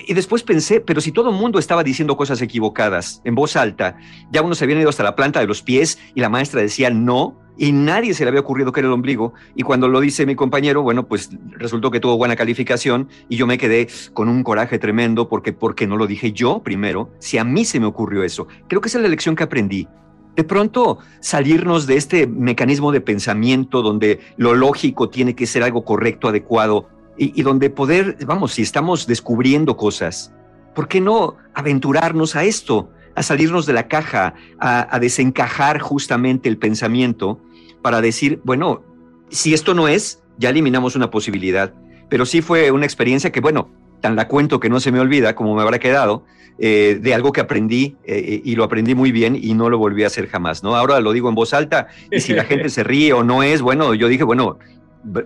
Y 0.07 0.15
después 0.15 0.43
pensé, 0.43 0.81
pero 0.81 1.01
si 1.01 1.13
todo 1.13 1.31
el 1.31 1.37
mundo 1.37 1.59
estaba 1.59 1.83
diciendo 1.83 2.17
cosas 2.17 2.41
equivocadas 2.43 3.21
en 3.25 3.35
voz 3.35 3.57
alta, 3.57 3.97
ya 4.31 4.43
unos 4.43 4.59
se 4.59 4.65
habían 4.65 4.81
ido 4.81 4.89
hasta 4.89 5.03
la 5.03 5.17
planta 5.17 5.41
de 5.41 5.47
los 5.47 5.63
pies 5.63 5.99
y 6.15 6.21
la 6.21 6.29
maestra 6.29 6.61
decía 6.61 6.91
no, 6.91 7.37
y 7.61 7.73
nadie 7.73 8.15
se 8.15 8.25
le 8.25 8.29
había 8.29 8.41
ocurrido 8.41 8.73
que 8.73 8.81
era 8.81 8.89
el 8.89 8.95
ombligo. 8.95 9.35
Y 9.55 9.63
cuando 9.63 9.87
lo 9.87 10.01
dice 10.01 10.25
mi 10.25 10.35
compañero, 10.35 10.83
bueno, 10.83 11.07
pues 11.07 11.31
resultó 11.51 11.91
que 11.91 12.01
tuvo 12.01 12.17
buena 12.17 12.35
calificación 12.35 13.09
y 13.29 13.37
yo 13.37 13.47
me 13.47 13.59
quedé 13.59 13.89
con 14.15 14.29
un 14.29 14.43
coraje 14.43 14.79
tremendo 14.79 15.29
porque, 15.29 15.53
porque 15.53 15.87
no 15.87 15.97
lo 15.97 16.07
dije 16.07 16.33
yo 16.33 16.63
primero, 16.63 17.11
si 17.19 17.37
a 17.37 17.45
mí 17.45 17.67
se 17.67 17.79
me 17.79 17.87
ocurrió 17.87 18.25
eso. 18.25 18.49
Creo 18.69 18.81
que 18.81 18.89
esa 18.89 18.99
es 18.99 19.03
la 19.03 19.11
lección 19.11 19.37
que 19.37 19.43
aprendí. 19.43 19.89
De 20.37 20.45
pronto 20.45 21.01
salirnos 21.21 21.87
de 21.87 21.97
este 21.97 22.27
mecanismo 22.27 22.93
de 22.93 23.03
pensamiento 23.03 23.83
donde 23.83 24.21
lo 24.39 24.55
lógico 24.55 25.11
tiene 25.11 25.35
que 25.35 25.47
ser 25.47 25.63
algo 25.63 25.85
correcto, 25.85 26.29
adecuado, 26.29 26.89
y, 27.17 27.43
donde 27.43 27.69
poder, 27.69 28.17
vamos, 28.27 28.53
si 28.53 28.63
estamos 28.63 29.07
descubriendo 29.07 29.77
cosas, 29.77 30.33
¿por 30.75 30.89
qué 30.89 31.01
no 31.01 31.37
aventurarnos 31.55 32.37
a 32.37 32.45
esto? 32.45 32.91
a 33.15 33.23
salirnos 33.23 33.67
de 33.67 33.73
la 33.73 33.89
caja, 33.89 34.35
a, 34.59 34.99
desencajar 35.01 35.81
justamente 35.81 36.49
el 36.49 36.59
pensamiento 36.59 37.41
para 37.83 38.01
decir, 38.01 38.41
bueno, 38.45 38.83
si 39.31 39.53
esto 39.53 39.75
no 39.75 39.89
es, 39.89 40.23
ya 40.39 40.51
eliminamos 40.51 40.97
una 40.97 41.11
posibilidad. 41.11 41.75
Pero 42.09 42.25
sí 42.25 42.41
fue 42.41 42.71
una 42.71 42.87
experiencia 42.87 43.31
que, 43.31 43.41
bueno, 43.41 43.69
tan 44.01 44.17
la 44.17 44.29
cuento 44.29 44.61
que 44.61 44.71
no 44.71 44.81
se 44.81 44.93
me 44.93 45.01
olvida, 45.01 45.35
como 45.35 45.55
me 45.55 45.63
habrá 45.63 45.79
quedado, 45.79 46.25
eh, 46.59 46.99
de 47.01 47.15
algo 47.15 47.33
que 47.33 47.41
aprendí 47.41 47.97
eh, 48.05 48.43
y 48.45 48.55
lo 48.55 48.65
aprendí 48.65 48.95
muy 48.95 49.13
bien 49.13 49.39
y 49.41 49.55
no 49.55 49.71
lo 49.71 49.79
volví 49.79 50.05
a 50.05 50.09
hacer 50.09 50.29
jamás, 50.29 50.63
¿no? 50.63 50.77
Ahora 50.77 51.01
lo 51.01 51.13
digo 51.13 51.29
en 51.29 51.35
voz 51.35 51.55
alta 51.55 51.89
y 52.11 52.21
si 52.21 52.33
la 52.33 52.45
gente 52.51 52.69
se 52.69 52.85
ríe 52.85 53.13
o 53.13 53.23
no 53.23 53.43
es, 53.43 53.63
bueno, 53.63 53.95
yo 53.95 54.09
dije, 54.09 54.25
bueno, 54.25 54.59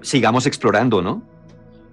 sigamos 0.03 0.47
explorando, 0.47 1.03
¿no? 1.03 1.23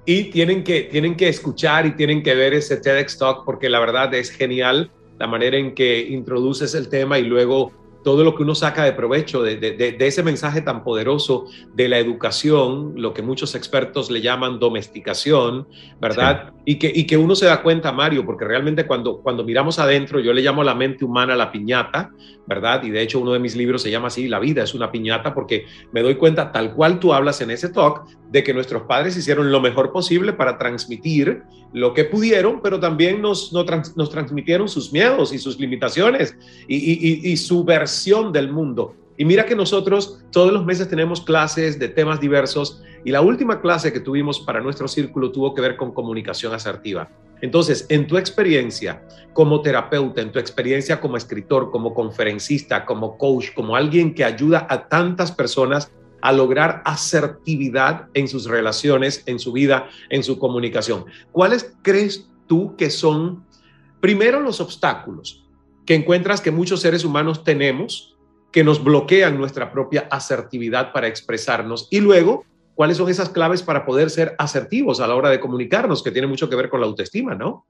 Y 0.06 0.26
tienen 0.26 0.64
que, 0.64 0.82
tienen 0.84 1.16
que 1.16 1.30
escuchar 1.30 1.86
y 1.86 1.92
tienen 1.92 2.24
que 2.24 2.34
ver 2.34 2.54
ese 2.54 2.78
TEDx 2.78 3.18
Talk 3.18 3.46
porque 3.46 3.70
la 3.70 3.80
verdad 3.80 4.14
es 4.14 4.32
genial 4.32 4.90
la 5.20 5.28
manera 5.28 5.58
en 5.58 5.76
que 5.76 6.00
introduces 6.00 6.74
el 6.74 6.90
tema 6.90 7.20
y 7.20 7.24
luego 7.24 7.72
todo 8.04 8.24
lo 8.24 8.36
que 8.36 8.44
uno 8.44 8.56
saca 8.56 8.84
de 8.84 8.94
provecho 8.94 9.44
de, 9.44 9.96
ese 10.00 10.24
mensaje 10.24 10.62
tan 10.62 10.84
poderoso 10.84 11.46
de 11.74 11.88
la 11.88 12.00
educación, 12.00 12.94
lo 12.96 13.14
que 13.14 13.22
muchos 13.22 13.56
expertos 13.56 14.10
le 14.10 14.22
llaman 14.22 14.60
domesticación, 14.60 15.68
¿verdad? 16.00 16.54
Y, 16.66 16.76
que, 16.76 16.92
y 16.94 17.06
que 17.06 17.18
uno 17.18 17.36
se 17.36 17.46
da 17.46 17.62
cuenta, 17.62 17.92
Mario, 17.92 18.26
porque 18.26 18.46
realmente 18.46 18.88
cuando, 18.88 19.22
cuando 19.22 19.44
miramos 19.44 19.80
adentro, 19.80 20.20
yo 20.20 20.34
le 20.34 20.42
llamo 20.42 20.62
a 20.62 20.66
la 20.66 20.76
mente 20.76 21.06
humana 21.06 21.36
la 21.36 21.52
piñata, 21.52 22.12
¿verdad? 22.48 22.84
Y 22.84 22.90
de 22.90 23.02
hecho 23.02 23.20
uno 23.20 23.34
de 23.34 23.40
mis 23.40 23.56
libros 23.56 23.82
se 23.82 23.92
llama 23.92 24.08
así, 24.08 24.28
La 24.28 24.40
vida 24.40 24.64
es 24.64 24.74
una 24.74 24.92
piñata, 24.92 25.34
porque 25.34 25.66
me 25.92 26.02
doy 26.02 26.16
cuenta, 26.16 26.52
tal 26.52 26.74
cual 26.74 27.00
tú 27.00 27.14
hablas 27.14 27.42
en 27.42 27.52
ese 27.52 27.70
talk, 27.70 28.06
de 28.30 28.44
que 28.44 28.54
nuestros 28.54 28.84
padres 28.84 29.16
hicieron 29.18 29.52
lo 29.52 29.62
mejor 29.62 29.92
posible 29.92 30.34
para 30.34 30.58
transmitir 30.58 31.44
lo 31.74 31.94
que 31.94 32.06
pudieron, 32.06 32.62
pero 32.62 32.80
también 32.80 33.22
nos, 33.22 33.54
nos, 33.54 33.66
transmitieron 34.10 34.68
sus 34.68 34.92
miedos 34.92 35.34
y 35.34 35.40
sus 35.40 35.60
limitaciones 35.60 36.36
y, 36.68 36.76
y, 36.76 37.32
y 37.32 37.38
su 37.38 37.64
versión 37.64 37.91
del 38.32 38.52
mundo. 38.52 38.96
Y 39.18 39.26
mira 39.26 39.46
que 39.46 39.56
nosotros 39.56 40.20
todos 40.32 40.52
los 40.52 40.66
meses 40.66 40.90
tenemos 40.90 41.22
clases 41.22 41.78
de 41.78 41.90
temas 41.90 42.20
diversos 42.20 42.82
y 43.04 43.12
la 43.12 43.22
última 43.22 43.62
clase 43.62 43.94
que 43.94 44.00
tuvimos 44.00 44.40
para 44.40 44.62
nuestro 44.62 44.88
círculo 44.88 45.32
tuvo 45.32 45.54
que 45.54 45.62
ver 45.62 45.76
con 45.76 45.94
comunicación 45.94 46.54
asertiva. 46.54 47.10
Entonces, 47.42 47.86
en 47.90 48.08
tu 48.08 48.18
experiencia 48.18 49.04
como 49.34 49.62
terapeuta, 49.62 50.22
en 50.22 50.32
tu 50.32 50.40
experiencia 50.40 51.00
como 51.00 51.18
escritor, 51.18 51.72
como 51.72 51.94
conferencista, 51.94 52.86
como 52.86 53.18
coach, 53.18 53.54
como 53.54 53.76
alguien 53.76 54.14
que 54.14 54.24
ayuda 54.24 54.66
a 54.70 54.88
tantas 54.88 55.32
personas 55.32 55.92
a 56.22 56.32
lograr 56.32 56.82
asertividad 56.86 58.08
en 58.14 58.28
sus 58.28 58.46
relaciones, 58.46 59.24
en 59.26 59.40
su 59.40 59.52
vida, 59.52 59.90
en 60.10 60.24
su 60.24 60.40
comunicación. 60.40 61.06
¿Cuáles 61.32 61.76
crees 61.82 62.30
tú 62.48 62.76
que 62.76 62.90
son, 62.90 63.44
primero, 64.00 64.40
los 64.40 64.62
obstáculos 64.62 65.41
que 65.86 65.96
encuentras 65.96 66.42
que 66.42 66.52
muchos 66.52 66.82
seres 66.82 67.06
humanos 67.06 67.44
tenemos 67.44 68.16
que 68.52 68.64
nos 68.64 68.84
bloquean 68.84 69.38
nuestra 69.38 69.72
propia 69.72 70.08
asertividad 70.12 70.92
para 70.92 71.08
expresarnos? 71.08 71.88
Y 71.92 72.00
luego, 72.00 72.46
¿cuáles 72.76 72.98
son 72.98 73.10
esas 73.10 73.30
claves 73.30 73.62
para 73.64 73.86
poder 73.86 74.10
ser 74.10 74.36
asertivos 74.38 75.00
a 75.00 75.08
la 75.08 75.16
hora 75.16 75.30
de 75.30 75.40
comunicarnos, 75.40 76.04
que 76.04 76.12
tiene 76.12 76.28
mucho 76.28 76.50
que 76.50 76.56
ver 76.56 76.70
con 76.70 76.82
la 76.82 76.88
autoestima, 76.88 77.36
¿no? 77.36 77.66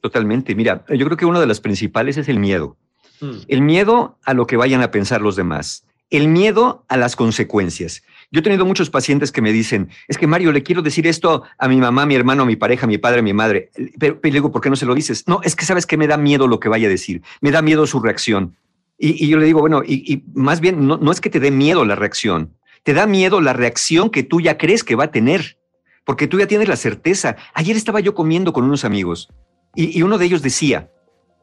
Totalmente. 0.00 0.54
Mira, 0.54 0.84
yo 0.88 1.04
creo 1.04 1.16
que 1.16 1.26
una 1.26 1.40
de 1.40 1.46
las 1.46 1.60
principales 1.60 2.16
es 2.16 2.28
el 2.28 2.38
miedo. 2.38 2.76
Mm. 3.20 3.36
El 3.48 3.62
miedo 3.62 4.18
a 4.24 4.34
lo 4.34 4.46
que 4.46 4.56
vayan 4.56 4.82
a 4.82 4.90
pensar 4.90 5.20
los 5.20 5.36
demás 5.36 5.84
el 6.10 6.28
miedo 6.28 6.84
a 6.88 6.96
las 6.96 7.16
consecuencias. 7.16 8.02
Yo 8.34 8.40
he 8.40 8.42
tenido 8.42 8.66
muchos 8.66 8.90
pacientes 8.90 9.30
que 9.30 9.40
me 9.40 9.52
dicen, 9.52 9.90
es 10.08 10.18
que 10.18 10.26
Mario, 10.26 10.50
le 10.50 10.64
quiero 10.64 10.82
decir 10.82 11.06
esto 11.06 11.44
a 11.56 11.68
mi 11.68 11.76
mamá, 11.76 12.02
a 12.02 12.06
mi 12.06 12.16
hermano, 12.16 12.42
a 12.42 12.46
mi 12.46 12.56
pareja, 12.56 12.84
a 12.84 12.88
mi 12.88 12.98
padre, 12.98 13.20
a 13.20 13.22
mi 13.22 13.32
madre. 13.32 13.70
Pero, 13.96 14.18
le 14.20 14.30
digo, 14.32 14.50
¿por 14.50 14.60
qué 14.60 14.68
no 14.70 14.74
se 14.74 14.86
lo 14.86 14.94
dices? 14.96 15.22
No, 15.28 15.38
es 15.44 15.54
que 15.54 15.64
sabes 15.64 15.86
que 15.86 15.96
me 15.96 16.08
da 16.08 16.16
miedo 16.16 16.48
lo 16.48 16.58
que 16.58 16.68
vaya 16.68 16.88
a 16.88 16.90
decir, 16.90 17.22
me 17.40 17.52
da 17.52 17.62
miedo 17.62 17.86
su 17.86 18.00
reacción. 18.00 18.56
Y, 18.98 19.28
yo 19.28 19.38
le 19.38 19.46
digo, 19.46 19.60
bueno, 19.60 19.84
y, 19.86 20.24
más 20.34 20.60
bien, 20.60 20.84
no, 20.84 21.12
es 21.12 21.20
que 21.20 21.30
te 21.30 21.38
dé 21.38 21.52
miedo 21.52 21.84
la 21.84 21.94
reacción, 21.94 22.56
te 22.82 22.92
da 22.92 23.06
miedo 23.06 23.40
la 23.40 23.52
reacción 23.52 24.10
que 24.10 24.24
tú 24.24 24.40
ya 24.40 24.58
crees 24.58 24.82
que 24.82 24.96
va 24.96 25.04
a 25.04 25.10
tener, 25.12 25.56
porque 26.04 26.26
tú 26.26 26.40
ya 26.40 26.48
tienes 26.48 26.66
la 26.66 26.74
certeza. 26.74 27.36
Ayer 27.54 27.76
estaba 27.76 28.00
yo 28.00 28.16
comiendo 28.16 28.52
con 28.52 28.64
unos 28.64 28.84
amigos 28.84 29.28
y, 29.76 30.02
uno 30.02 30.18
de 30.18 30.24
ellos 30.24 30.42
decía, 30.42 30.90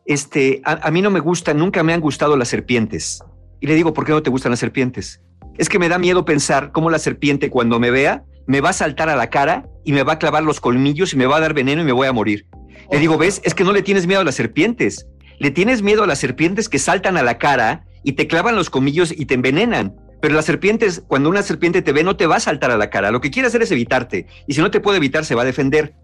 este, 0.05 0.61
a 0.65 0.91
mí 0.91 1.01
no 1.01 1.09
me 1.09 1.21
gusta, 1.21 1.53
nunca 1.53 1.83
me 1.83 1.93
han 1.93 2.01
gustado 2.01 2.35
las 2.35 2.49
serpientes. 2.49 3.23
Y 3.61 3.67
le 3.67 3.75
digo, 3.75 3.93
¿por 3.93 4.05
qué 4.05 4.11
no 4.11 4.21
te 4.21 4.29
gustan 4.29 4.49
las 4.49 4.59
serpientes? 4.59 5.21
Es 5.57 5.69
que 5.69 5.79
me 5.79 5.89
da 5.89 5.97
miedo 5.97 6.25
pensar 6.25 6.71
cómo 6.71 6.89
la 6.89 6.99
serpiente 6.99 7.49
cuando 7.49 7.79
me 7.79 7.91
vea 7.91 8.23
me 8.47 8.61
va 8.61 8.69
a 8.69 8.73
saltar 8.73 9.09
a 9.09 9.15
la 9.15 9.29
cara 9.29 9.67
y 9.83 9.93
me 9.93 10.03
va 10.03 10.13
a 10.13 10.19
clavar 10.19 10.43
los 10.43 10.59
colmillos 10.59 11.13
y 11.13 11.17
me 11.17 11.25
va 11.25 11.37
a 11.37 11.41
dar 11.41 11.53
veneno 11.53 11.81
y 11.81 11.85
me 11.85 11.91
voy 11.91 12.07
a 12.07 12.13
morir. 12.13 12.45
Le 12.91 12.99
digo, 12.99 13.17
¿ves? 13.17 13.41
Es 13.43 13.53
que 13.53 13.63
no 13.63 13.71
le 13.71 13.81
tienes 13.81 14.07
miedo 14.07 14.21
a 14.21 14.23
las 14.23 14.35
serpientes. 14.35 15.07
Le 15.39 15.51
tienes 15.51 15.81
miedo 15.81 16.03
a 16.03 16.07
las 16.07 16.19
serpientes 16.19 16.67
que 16.67 16.79
saltan 16.79 17.17
a 17.17 17.23
la 17.23 17.37
cara 17.37 17.85
y 18.03 18.13
te 18.13 18.27
clavan 18.27 18.55
los 18.55 18.69
colmillos 18.69 19.13
y 19.15 19.25
te 19.25 19.35
envenenan. 19.35 19.95
Pero 20.21 20.35
las 20.35 20.45
serpientes, 20.45 21.03
cuando 21.07 21.29
una 21.29 21.41
serpiente 21.43 21.81
te 21.81 21.93
ve, 21.93 22.03
no 22.03 22.15
te 22.15 22.27
va 22.27 22.37
a 22.37 22.39
saltar 22.39 22.71
a 22.71 22.77
la 22.77 22.89
cara. 22.89 23.11
Lo 23.11 23.21
que 23.21 23.31
quiere 23.31 23.47
hacer 23.47 23.61
es 23.61 23.71
evitarte. 23.71 24.27
Y 24.47 24.53
si 24.53 24.61
no 24.61 24.71
te 24.71 24.79
puede 24.79 24.97
evitar, 24.97 25.25
se 25.25 25.35
va 25.35 25.43
a 25.43 25.45
defender. 25.45 25.95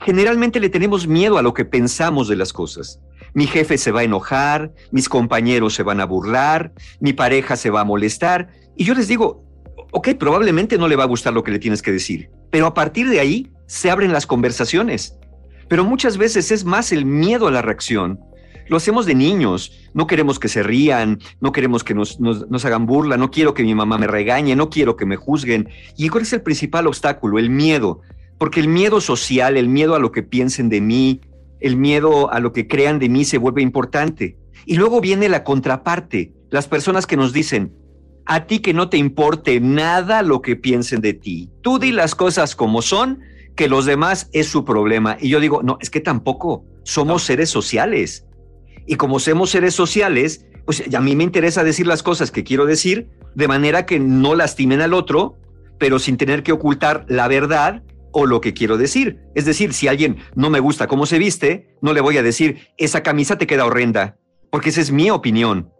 Generalmente 0.00 0.60
le 0.60 0.68
tenemos 0.68 1.06
miedo 1.06 1.38
a 1.38 1.42
lo 1.42 1.54
que 1.54 1.64
pensamos 1.64 2.28
de 2.28 2.36
las 2.36 2.52
cosas 2.52 3.00
mi 3.36 3.46
jefe 3.46 3.76
se 3.76 3.92
va 3.92 4.00
a 4.00 4.04
enojar, 4.04 4.72
mis 4.92 5.10
compañeros 5.10 5.74
se 5.74 5.82
van 5.82 6.00
a 6.00 6.06
burlar, 6.06 6.72
mi 7.00 7.12
pareja 7.12 7.56
se 7.56 7.68
va 7.68 7.82
a 7.82 7.84
molestar. 7.84 8.48
Y 8.76 8.84
yo 8.84 8.94
les 8.94 9.08
digo, 9.08 9.44
ok, 9.92 10.10
probablemente 10.18 10.78
no 10.78 10.88
le 10.88 10.96
va 10.96 11.04
a 11.04 11.08
gustar 11.08 11.32
lo 11.32 11.42
que 11.42 11.50
le 11.50 11.58
tienes 11.58 11.82
que 11.82 11.92
decir, 11.92 12.30
pero 12.50 12.66
a 12.66 12.74
partir 12.74 13.08
de 13.08 13.20
ahí 13.20 13.50
se 13.66 13.90
abren 13.90 14.12
las 14.12 14.26
conversaciones. 14.26 15.18
Pero 15.68 15.84
muchas 15.84 16.16
veces 16.18 16.52
es 16.52 16.64
más 16.64 16.92
el 16.92 17.04
miedo 17.04 17.48
a 17.48 17.50
la 17.50 17.62
reacción. 17.62 18.20
Lo 18.68 18.76
hacemos 18.76 19.06
de 19.06 19.14
niños, 19.14 19.72
no 19.94 20.06
queremos 20.06 20.38
que 20.38 20.48
se 20.48 20.62
rían, 20.62 21.20
no 21.40 21.52
queremos 21.52 21.84
que 21.84 21.94
nos, 21.94 22.20
nos, 22.20 22.64
hagan 22.64 22.86
burla, 22.86 23.16
no 23.16 23.30
quiero 23.30 23.54
que 23.54 23.62
mi 23.62 23.74
mamá 23.74 23.96
me 23.96 24.06
regañe, 24.06 24.56
no 24.56 24.70
quiero 24.70 24.96
que 24.96 25.06
me 25.06 25.16
juzguen. 25.16 25.68
¿Y 25.96 26.08
cuál 26.08 26.22
es 26.22 26.32
el 26.32 26.42
principal 26.42 26.86
obstáculo? 26.86 27.38
El 27.38 27.50
miedo. 27.50 28.00
Porque 28.38 28.60
el 28.60 28.68
miedo 28.68 29.00
social, 29.00 29.56
el 29.56 29.68
miedo 29.68 29.94
a 29.94 29.98
lo 29.98 30.10
que 30.12 30.22
piensen 30.22 30.68
de 30.68 30.80
mí, 30.80 31.20
el 31.60 31.76
miedo 31.76 32.32
a 32.32 32.40
lo 32.40 32.52
que 32.52 32.66
crean 32.66 32.98
de 32.98 33.08
mí 33.08 33.24
se 33.24 33.38
vuelve 33.38 33.62
importante. 33.62 34.36
Y 34.66 34.76
luego 34.76 35.00
viene 35.00 35.28
la 35.28 35.44
contraparte, 35.44 36.32
las 36.50 36.66
personas 36.66 37.06
que 37.06 37.16
nos 37.16 37.32
dicen, 37.32 37.72
a 38.26 38.46
ti 38.46 38.58
que 38.58 38.74
no 38.74 38.88
te 38.88 38.96
importe 38.96 39.60
nada 39.60 40.22
lo 40.22 40.42
que 40.42 40.56
piensen 40.56 41.00
de 41.00 41.14
ti, 41.14 41.50
tú 41.62 41.78
di 41.78 41.92
las 41.92 42.14
cosas 42.14 42.56
como 42.56 42.82
son, 42.82 43.20
que 43.54 43.68
los 43.68 43.86
demás 43.86 44.28
es 44.32 44.48
su 44.48 44.64
problema. 44.64 45.16
Y 45.20 45.30
yo 45.30 45.40
digo, 45.40 45.62
no, 45.62 45.78
es 45.80 45.90
que 45.90 46.00
tampoco, 46.00 46.64
somos 46.82 47.22
seres 47.22 47.48
sociales. 47.48 48.26
Y 48.86 48.96
como 48.96 49.18
somos 49.18 49.50
seres 49.50 49.74
sociales, 49.74 50.46
pues 50.66 50.82
a 50.94 51.00
mí 51.00 51.16
me 51.16 51.24
interesa 51.24 51.64
decir 51.64 51.86
las 51.86 52.02
cosas 52.02 52.30
que 52.30 52.44
quiero 52.44 52.66
decir 52.66 53.08
de 53.34 53.48
manera 53.48 53.86
que 53.86 53.98
no 53.98 54.34
lastimen 54.34 54.80
al 54.80 54.94
otro, 54.94 55.38
pero 55.78 55.98
sin 55.98 56.16
tener 56.16 56.42
que 56.42 56.52
ocultar 56.52 57.04
la 57.08 57.28
verdad 57.28 57.82
o 58.12 58.26
lo 58.26 58.40
que 58.40 58.54
quiero 58.54 58.78
decir. 58.78 59.20
Es 59.34 59.44
decir, 59.44 59.72
si 59.74 59.88
alguien 59.88 60.16
no 60.34 60.50
me 60.50 60.60
gusta 60.60 60.86
cómo 60.86 61.06
se 61.06 61.18
viste, 61.18 61.76
no 61.82 61.92
le 61.92 62.00
voy 62.00 62.16
a 62.18 62.22
decir, 62.22 62.68
esa 62.78 63.02
camisa 63.02 63.36
te 63.36 63.46
queda 63.46 63.66
horrenda, 63.66 64.16
porque 64.50 64.70
esa 64.70 64.80
es 64.80 64.90
mi 64.90 65.10
opinión. 65.10 65.70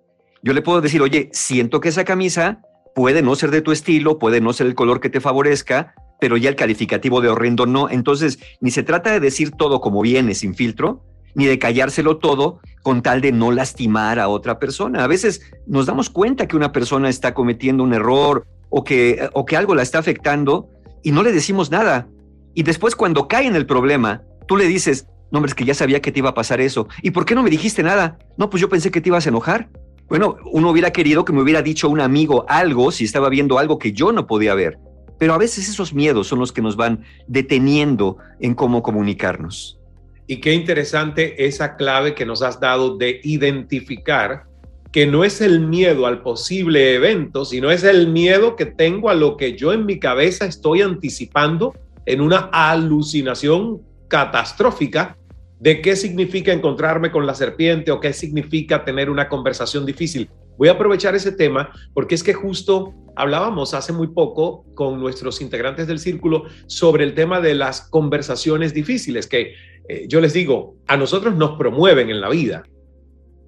Yo 0.47 0.53
le 0.53 0.63
puedo 0.63 0.81
decir, 0.81 1.03
oye, 1.03 1.29
siento 1.33 1.81
que 1.81 1.89
esa 1.89 2.05
camisa 2.05 2.61
puede 2.95 3.21
no 3.21 3.35
ser 3.35 3.51
de 3.51 3.63
tu 3.63 3.73
estilo, 3.73 4.21
puede 4.21 4.41
no 4.41 4.53
ser 4.53 4.69
el 4.69 4.77
color 4.77 5.01
que 5.01 5.11
te 5.11 5.21
favorezca, 5.21 5.93
pero 6.21 6.37
ya 6.37 6.49
el 6.49 6.55
calificativo 6.55 7.21
de 7.21 7.29
horrendo 7.29 7.67
no. 7.67 7.91
Entonces, 7.91 8.39
ni 8.61 8.71
se 8.71 8.85
trata 8.85 9.11
de 9.11 9.19
decir 9.19 9.51
todo 9.51 9.81
como 9.81 10.03
viene, 10.03 10.37
sin 10.37 10.55
filtro, 10.55 11.03
ni 11.35 11.47
de 11.47 11.59
callárselo 11.59 12.19
todo 12.19 12.61
con 12.85 13.03
tal 13.03 13.23
de 13.23 13.33
no 13.33 13.51
lastimar 13.51 14.21
a 14.21 14.29
otra 14.29 14.61
persona. 14.61 15.03
A 15.03 15.09
veces 15.09 15.41
nos 15.67 15.87
damos 15.87 16.11
cuenta 16.11 16.47
que 16.47 16.55
una 16.55 16.71
persona 16.71 17.09
está 17.09 17.35
cometiendo 17.35 17.83
un 17.83 17.93
error 17.93 18.47
o 18.69 18.85
que, 18.85 19.29
o 19.33 19.47
que 19.47 19.57
algo 19.57 19.75
la 19.75 19.83
está 19.83 19.99
afectando 19.99 20.69
y 21.03 21.11
no 21.11 21.25
le 21.25 21.33
decimos 21.33 21.73
nada. 21.73 22.07
Y 22.55 22.63
después 22.63 22.95
cuando 22.95 23.27
cae 23.27 23.49
en 23.49 23.57
el 23.57 23.67
problema, 23.67 24.23
tú 24.47 24.57
le 24.57 24.67
dices, 24.67 25.09
No, 25.33 25.39
hombre, 25.39 25.51
es 25.51 25.57
que 25.57 25.65
ya 25.65 25.75
sabía 25.75 26.01
que 26.01 26.13
te 26.13 26.21
iba 26.21 26.31
a 26.31 26.35
pasar 26.35 26.61
eso. 26.61 26.87
¿Y 27.03 27.11
por 27.11 27.25
qué 27.25 27.35
no 27.35 27.43
me 27.43 27.51
dijiste 27.51 27.83
nada? 27.83 28.17
No, 28.39 28.49
pues 28.49 28.61
yo 28.61 28.69
pensé 28.69 28.93
que 28.93 29.01
te 29.01 29.09
ibas 29.09 29.27
a 29.27 29.31
enojar. 29.31 29.71
Bueno, 30.09 30.37
uno 30.53 30.71
hubiera 30.71 30.93
querido 30.93 31.25
que 31.25 31.33
me 31.33 31.43
hubiera 31.43 31.63
dicho 31.63 31.89
un 31.89 32.01
amigo 32.01 32.45
algo 32.49 32.93
si 32.93 33.05
estaba 33.05 33.29
viendo 33.29 33.59
algo 33.59 33.79
que 33.79 33.93
yo 33.93 34.13
no 34.13 34.27
podía 34.27 34.55
ver. 34.55 34.79
Pero 35.19 35.35
a 35.35 35.39
veces 35.39 35.69
esos 35.69 35.95
miedos 35.95 36.29
son 36.29 36.39
los 36.39 36.53
que 36.53 36.63
nos 36.63 36.77
van 36.77 37.03
deteniendo 37.27 38.19
en 38.39 38.55
cómo 38.55 38.83
comunicarnos. 38.83 39.81
Y 40.29 40.41
qué 40.41 40.55
interesante 40.55 41.47
esa 41.47 41.77
clave 41.77 42.15
que 42.15 42.27
nos 42.27 42.43
has 42.43 42.61
dado 42.61 42.97
de 42.97 43.21
identificar 43.25 44.45
que 44.93 45.07
no 45.07 45.25
es 45.25 45.41
el 45.41 45.61
miedo 45.61 46.07
al 46.07 46.23
posible 46.23 46.95
evento, 46.95 47.45
sino 47.45 47.71
es 47.71 47.85
el 47.85 48.09
miedo 48.09 48.57
que 48.57 48.67
tengo 48.67 49.11
a 49.11 49.15
lo 49.15 49.37
que 49.37 49.57
yo 49.57 49.73
en 49.73 49.87
mi 49.87 49.99
cabeza 49.99 50.47
estoy 50.47 50.83
anticipando 50.83 51.75
en 52.07 52.21
una 52.21 52.49
alucinación 52.53 53.83
catastrófica 54.09 55.17
de 55.59 55.81
qué 55.81 55.97
significa 55.97 56.53
encontrarme 56.53 57.11
con 57.11 57.27
la 57.27 57.35
serpiente 57.35 57.91
o 57.91 58.01
qué 58.01 58.13
significa 58.13 58.85
tener 58.85 59.11
una 59.11 59.29
conversación 59.29 59.87
difícil. 59.87 60.29
Voy 60.59 60.69
a 60.69 60.73
aprovechar 60.73 61.15
ese 61.15 61.33
tema 61.33 61.71
porque 61.95 62.15
es 62.15 62.23
que 62.23 62.35
justo 62.35 62.95
hablábamos 63.15 63.75
hace 63.75 63.93
muy 63.93 64.09
poco 64.09 64.65
con 64.75 65.01
nuestros 65.01 65.41
integrantes 65.41 65.87
del 65.87 65.99
círculo 65.99 66.45
sobre 66.67 67.05
el 67.05 67.15
tema 67.15 67.41
de 67.41 67.55
las 67.55 67.83
conversaciones 67.83 68.75
difíciles, 68.75 69.27
que 69.27 69.55
eh, 69.89 70.07
yo 70.09 70.21
les 70.21 70.33
digo, 70.33 70.77
a 70.87 70.97
nosotros 70.97 71.35
nos 71.37 71.57
promueven 71.59 72.11
en 72.11 72.21
la 72.21 72.29
vida 72.29 72.65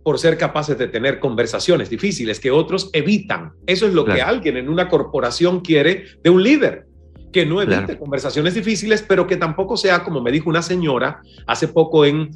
por 0.03 0.19
ser 0.19 0.38
capaces 0.38 0.79
de 0.79 0.88
tener 0.88 1.19
conversaciones 1.19 1.91
difíciles 1.91 2.41
que 2.41 2.50
otros 2.50 2.88
evitan. 2.95 3.53
Eso 3.67 3.87
es 3.87 3.93
lo 3.93 4.07
que 4.07 4.23
alguien 4.23 4.57
en 4.57 4.71
una 4.71 4.88
corporación 4.88 5.61
quiere 5.61 6.05
de 6.23 6.31
un 6.31 6.43
líder 6.43 6.88
que 7.33 7.47
no 7.47 7.61
evite 7.61 7.99
conversaciones 7.99 8.55
difíciles, 8.55 9.03
pero 9.03 9.27
que 9.27 9.37
tampoco 9.37 9.77
sea, 9.77 10.03
como 10.03 10.21
me 10.21 10.33
dijo 10.33 10.49
una 10.49 10.63
señora 10.63 11.21
hace 11.47 11.69
poco 11.69 12.05
en 12.05 12.31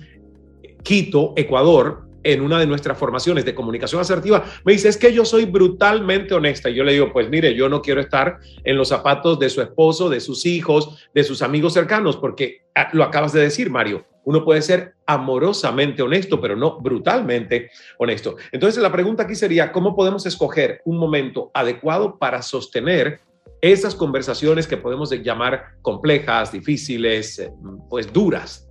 Quito, 0.83 1.33
Ecuador, 1.37 2.03
en 2.25 2.41
una 2.41 2.59
de 2.59 2.67
nuestras 2.67 2.97
formaciones 2.97 3.45
de 3.45 3.55
comunicación 3.55 4.01
asertiva, 4.01 4.45
me 4.65 4.73
dice, 4.73 4.89
es 4.89 4.97
que 4.97 5.13
yo 5.13 5.25
soy 5.25 5.45
brutalmente 5.45 6.35
honesta. 6.35 6.71
Y 6.71 6.75
yo 6.75 6.85
le 6.85 6.93
digo, 6.93 7.13
pues 7.13 7.29
mire, 7.29 7.55
yo 7.55 7.69
no 7.69 7.83
quiero 7.83 8.01
estar 8.01 8.39
en 8.65 8.77
los 8.77 8.89
zapatos 8.89 9.39
de 9.39 9.51
su 9.51 9.61
esposo, 9.61 10.09
de 10.09 10.21
sus 10.21 10.47
hijos, 10.47 11.09
de 11.15 11.25
sus 11.25 11.43
amigos 11.43 11.73
cercanos, 11.73 12.17
porque 12.17 12.63
ah, 12.75 12.89
lo 12.93 13.05
acabas 13.05 13.33
de 13.33 13.41
decir, 13.41 13.71
Mario, 13.71 14.05
uno 14.25 14.45
puede 14.45 14.63
ser 14.63 14.95
amorosamente 15.07 16.03
honesto, 16.03 16.41
pero 16.41 16.55
no 16.55 16.81
brutalmente 16.81 17.71
honesto. 17.99 18.37
Entonces 18.53 18.81
la 18.81 18.93
pregunta 18.93 19.25
aquí 19.25 19.35
sería, 19.35 19.73
¿cómo 19.73 19.97
podemos 19.97 20.25
escoger 20.27 20.81
un 20.85 20.99
momento 20.99 21.51
adecuado 21.55 22.19
para 22.19 22.41
sostener 22.43 23.21
esas 23.63 23.95
conversaciones 23.95 24.67
que 24.67 24.77
podemos 24.77 25.11
llamar 25.23 25.77
complejas, 25.83 26.53
difíciles, 26.53 27.39
eh, 27.39 27.51
pues 27.89 28.13
duras. 28.13 28.69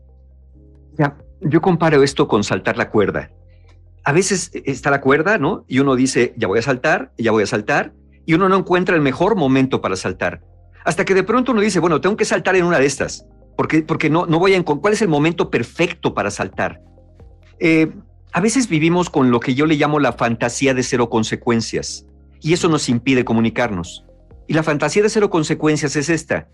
Yo 1.40 1.62
comparo 1.62 2.04
esto 2.04 2.28
con 2.28 2.44
saltar 2.44 2.78
la 2.78 2.92
cuerda. 2.92 3.32
A 4.04 4.12
veces 4.12 4.52
está 4.54 4.92
la 4.92 5.00
cuerda, 5.00 5.38
¿no? 5.38 5.64
Y 5.68 5.80
uno 5.80 5.96
dice, 5.96 6.34
ya 6.38 6.48
voy 6.48 6.60
a 6.60 6.62
saltar, 6.62 7.14
ya 7.18 7.32
voy 7.32 7.44
a 7.44 7.48
saltar, 7.48 7.94
y 8.26 8.34
uno 8.34 8.50
no 8.50 8.58
encuentra 8.58 8.96
el 8.96 9.02
mejor 9.02 9.36
momento 9.36 9.82
para 9.82 9.96
saltar. 9.96 10.42
Hasta 10.84 11.06
que 11.06 11.14
de 11.14 11.24
pronto 11.24 11.54
uno 11.54 11.62
dice, 11.62 11.80
bueno, 11.80 12.02
tengo 12.02 12.18
que 12.18 12.26
saltar 12.26 12.56
en 12.58 12.66
una 12.66 12.78
de 12.78 12.86
estas, 12.86 13.26
porque, 13.56 13.84
porque 13.84 14.10
no, 14.10 14.26
no 14.26 14.40
voy 14.40 14.54
a 14.54 14.58
encontrar 14.58 14.82
cuál 14.82 14.94
es 14.94 15.02
el 15.02 15.08
momento 15.08 15.50
perfecto 15.50 16.14
para 16.14 16.30
saltar. 16.32 16.82
Eh, 17.60 17.92
a 18.34 18.42
veces 18.42 18.68
vivimos 18.68 19.10
con 19.10 19.32
lo 19.32 19.40
que 19.40 19.56
yo 19.56 19.66
le 19.66 19.76
llamo 19.76 20.00
la 20.00 20.14
fantasía 20.14 20.74
de 20.74 20.84
cero 20.84 21.10
consecuencias, 21.10 22.06
y 22.42 22.54
eso 22.54 22.68
nos 22.68 22.90
impide 22.90 23.24
comunicarnos. 23.24 24.04
Y 24.52 24.54
la 24.54 24.64
fantasía 24.64 25.02
de 25.02 25.08
cero 25.08 25.30
consecuencias 25.30 25.96
es 25.96 26.10
esta. 26.10 26.50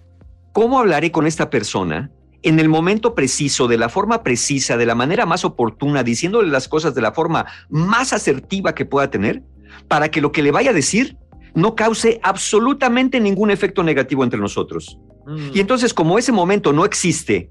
¿Cómo 0.54 0.78
hablaré 0.78 1.12
con 1.12 1.26
esta 1.26 1.50
persona 1.50 2.12
en 2.44 2.60
el 2.60 2.70
momento 2.70 3.16
preciso, 3.16 3.68
de 3.68 3.80
la 3.80 3.90
forma 3.90 4.22
precisa, 4.22 4.78
de 4.78 4.86
la 4.86 4.94
manera 4.94 5.26
más 5.26 5.44
oportuna, 5.44 6.04
diciéndole 6.04 6.52
las 6.52 6.68
cosas 6.68 6.94
de 6.94 7.02
la 7.02 7.12
forma 7.12 7.48
más 7.72 8.14
asertiva 8.14 8.76
que 8.76 8.86
pueda 8.86 9.10
tener, 9.10 9.42
para 9.88 10.12
que 10.12 10.22
lo 10.22 10.32
que 10.32 10.44
le 10.44 10.52
vaya 10.52 10.70
a 10.70 10.74
decir 10.76 11.18
no 11.56 11.74
cause 11.74 12.20
absolutamente 12.22 13.20
ningún 13.20 13.50
efecto 13.50 13.82
negativo 13.82 14.24
entre 14.24 14.40
nosotros? 14.40 15.00
Mm. 15.26 15.56
Y 15.56 15.60
entonces, 15.60 15.92
como 15.92 16.20
ese 16.20 16.32
momento 16.32 16.74
no 16.74 16.86
existe, 16.86 17.50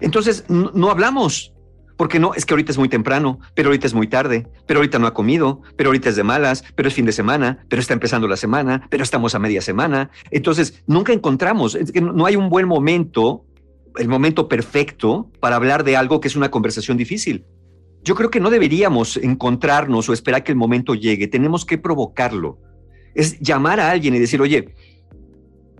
entonces 0.00 0.46
no 0.48 0.90
hablamos, 0.90 1.52
porque 1.96 2.18
no, 2.18 2.34
es 2.34 2.44
que 2.44 2.54
ahorita 2.54 2.72
es 2.72 2.78
muy 2.78 2.88
temprano, 2.88 3.40
pero 3.54 3.68
ahorita 3.68 3.86
es 3.86 3.94
muy 3.94 4.06
tarde, 4.06 4.46
pero 4.66 4.78
ahorita 4.78 4.98
no 4.98 5.06
ha 5.06 5.14
comido, 5.14 5.62
pero 5.76 5.88
ahorita 5.88 6.10
es 6.10 6.16
de 6.16 6.24
malas, 6.24 6.64
pero 6.74 6.88
es 6.88 6.94
fin 6.94 7.06
de 7.06 7.12
semana, 7.12 7.64
pero 7.68 7.80
está 7.80 7.94
empezando 7.94 8.28
la 8.28 8.36
semana, 8.36 8.86
pero 8.90 9.02
estamos 9.02 9.34
a 9.34 9.38
media 9.38 9.62
semana. 9.62 10.10
Entonces, 10.30 10.82
nunca 10.86 11.12
encontramos, 11.12 11.76
que 11.92 12.00
no 12.00 12.26
hay 12.26 12.36
un 12.36 12.50
buen 12.50 12.68
momento, 12.68 13.44
el 13.96 14.08
momento 14.08 14.48
perfecto 14.48 15.30
para 15.40 15.56
hablar 15.56 15.84
de 15.84 15.96
algo 15.96 16.20
que 16.20 16.28
es 16.28 16.36
una 16.36 16.50
conversación 16.50 16.96
difícil. 16.96 17.44
Yo 18.02 18.14
creo 18.14 18.30
que 18.30 18.40
no 18.40 18.50
deberíamos 18.50 19.16
encontrarnos 19.16 20.08
o 20.08 20.12
esperar 20.12 20.44
que 20.44 20.52
el 20.52 20.58
momento 20.58 20.94
llegue, 20.94 21.26
tenemos 21.26 21.64
que 21.64 21.78
provocarlo. 21.78 22.58
Es 23.14 23.40
llamar 23.40 23.80
a 23.80 23.90
alguien 23.90 24.14
y 24.14 24.18
decir, 24.18 24.40
oye, 24.42 24.74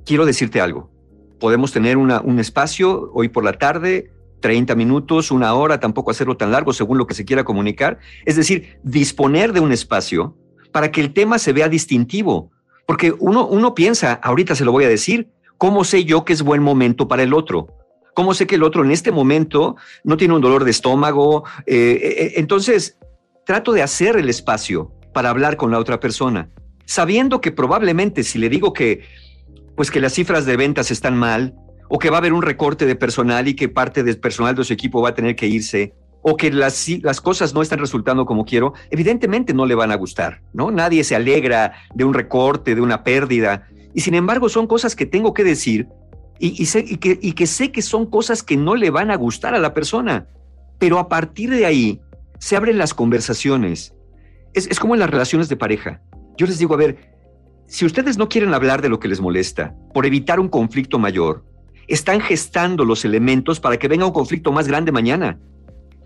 quiero 0.04 0.24
decirte 0.24 0.60
algo. 0.60 0.90
Podemos 1.38 1.70
tener 1.70 1.98
un 1.98 2.38
espacio 2.40 3.10
hoy 3.12 3.28
por 3.28 3.44
la 3.44 3.52
tarde, 3.52 4.10
30 4.46 4.76
minutos, 4.76 5.32
una 5.32 5.52
hora, 5.54 5.80
tampoco 5.80 6.12
hacerlo 6.12 6.36
tan 6.36 6.52
largo 6.52 6.72
según 6.72 6.98
lo 6.98 7.08
que 7.08 7.14
se 7.14 7.24
quiera 7.24 7.42
comunicar. 7.42 7.98
Es 8.24 8.36
decir, 8.36 8.78
disponer 8.84 9.52
de 9.52 9.58
un 9.58 9.72
espacio 9.72 10.36
para 10.70 10.92
que 10.92 11.00
el 11.00 11.12
tema 11.12 11.40
se 11.40 11.52
vea 11.52 11.68
distintivo. 11.68 12.52
Porque 12.86 13.12
uno, 13.18 13.44
uno 13.44 13.74
piensa, 13.74 14.12
ahorita 14.22 14.54
se 14.54 14.64
lo 14.64 14.70
voy 14.70 14.84
a 14.84 14.88
decir, 14.88 15.30
¿cómo 15.58 15.82
sé 15.82 16.04
yo 16.04 16.24
que 16.24 16.32
es 16.32 16.42
buen 16.42 16.62
momento 16.62 17.08
para 17.08 17.24
el 17.24 17.34
otro? 17.34 17.66
¿Cómo 18.14 18.34
sé 18.34 18.46
que 18.46 18.54
el 18.54 18.62
otro 18.62 18.84
en 18.84 18.92
este 18.92 19.10
momento 19.10 19.74
no 20.04 20.16
tiene 20.16 20.34
un 20.34 20.40
dolor 20.40 20.62
de 20.62 20.70
estómago? 20.70 21.42
Eh, 21.66 21.74
eh, 21.74 22.22
eh, 22.22 22.32
entonces, 22.36 23.00
trato 23.44 23.72
de 23.72 23.82
hacer 23.82 24.16
el 24.16 24.28
espacio 24.28 24.92
para 25.12 25.30
hablar 25.30 25.56
con 25.56 25.72
la 25.72 25.80
otra 25.80 25.98
persona, 25.98 26.50
sabiendo 26.84 27.40
que 27.40 27.50
probablemente 27.50 28.22
si 28.22 28.38
le 28.38 28.48
digo 28.48 28.72
que, 28.72 29.02
pues 29.74 29.90
que 29.90 30.00
las 30.00 30.12
cifras 30.12 30.46
de 30.46 30.56
ventas 30.56 30.92
están 30.92 31.16
mal, 31.16 31.56
o 31.88 31.98
que 31.98 32.10
va 32.10 32.16
a 32.16 32.18
haber 32.18 32.32
un 32.32 32.42
recorte 32.42 32.86
de 32.86 32.96
personal 32.96 33.48
y 33.48 33.54
que 33.54 33.68
parte 33.68 34.02
del 34.02 34.18
personal 34.18 34.54
de 34.54 34.64
su 34.64 34.72
equipo 34.72 35.02
va 35.02 35.10
a 35.10 35.14
tener 35.14 35.36
que 35.36 35.46
irse, 35.46 35.94
o 36.28 36.36
que 36.36 36.50
las, 36.50 37.20
cosas 37.20 37.54
no 37.54 37.62
están 37.62 37.78
resultando 37.78 38.26
como 38.26 38.44
quiero, 38.44 38.74
evidentemente 38.90 39.54
no 39.54 39.64
le 39.64 39.76
van 39.76 39.92
a 39.92 39.94
gustar, 39.94 40.42
¿no? 40.52 40.72
Nadie 40.72 41.04
se 41.04 41.14
alegra 41.14 41.74
de 41.94 42.02
un 42.02 42.14
recorte, 42.14 42.74
de 42.74 42.80
una 42.80 43.04
pérdida, 43.04 43.68
y 43.94 44.00
sin 44.00 44.14
embargo 44.14 44.48
son 44.48 44.66
cosas 44.66 44.96
que 44.96 45.06
tengo 45.06 45.32
que 45.32 45.44
decir 45.44 45.86
y, 46.40 46.66
que, 47.32 47.46
sé 47.46 47.70
que 47.70 47.80
son 47.80 48.06
cosas 48.06 48.42
que 48.42 48.56
no 48.56 48.74
le 48.74 48.90
van 48.90 49.12
a 49.12 49.16
gustar 49.16 49.54
a 49.54 49.60
la 49.60 49.72
persona, 49.72 50.26
pero 50.80 50.98
a 50.98 51.08
partir 51.08 51.50
de 51.50 51.64
ahí 51.64 52.00
se 52.40 52.56
abren 52.56 52.76
las 52.76 52.92
conversaciones. 52.92 53.94
Es, 54.52 54.66
es 54.66 54.80
como 54.80 54.94
en 54.94 55.00
las 55.00 55.10
relaciones 55.10 55.48
de 55.48 55.56
pareja. 55.56 56.02
Yo 56.36 56.48
les 56.48 56.58
digo, 56.58 56.74
a 56.74 56.78
ver, 56.78 57.14
si 57.68 57.86
ustedes 57.86 58.18
no 58.18 58.28
quieren 58.28 58.52
hablar 58.52 58.82
de 58.82 58.88
lo 58.88 58.98
que 58.98 59.06
les 59.06 59.20
molesta 59.20 59.76
por 59.94 60.06
evitar 60.06 60.40
un 60.40 60.48
conflicto 60.48 60.98
mayor, 60.98 61.44
están 61.88 62.20
gestando 62.20 62.84
los 62.84 63.04
elementos 63.04 63.60
para 63.60 63.78
que 63.78 63.88
venga 63.88 64.06
un 64.06 64.12
conflicto 64.12 64.52
más 64.52 64.66
grande 64.68 64.92
mañana. 64.92 65.38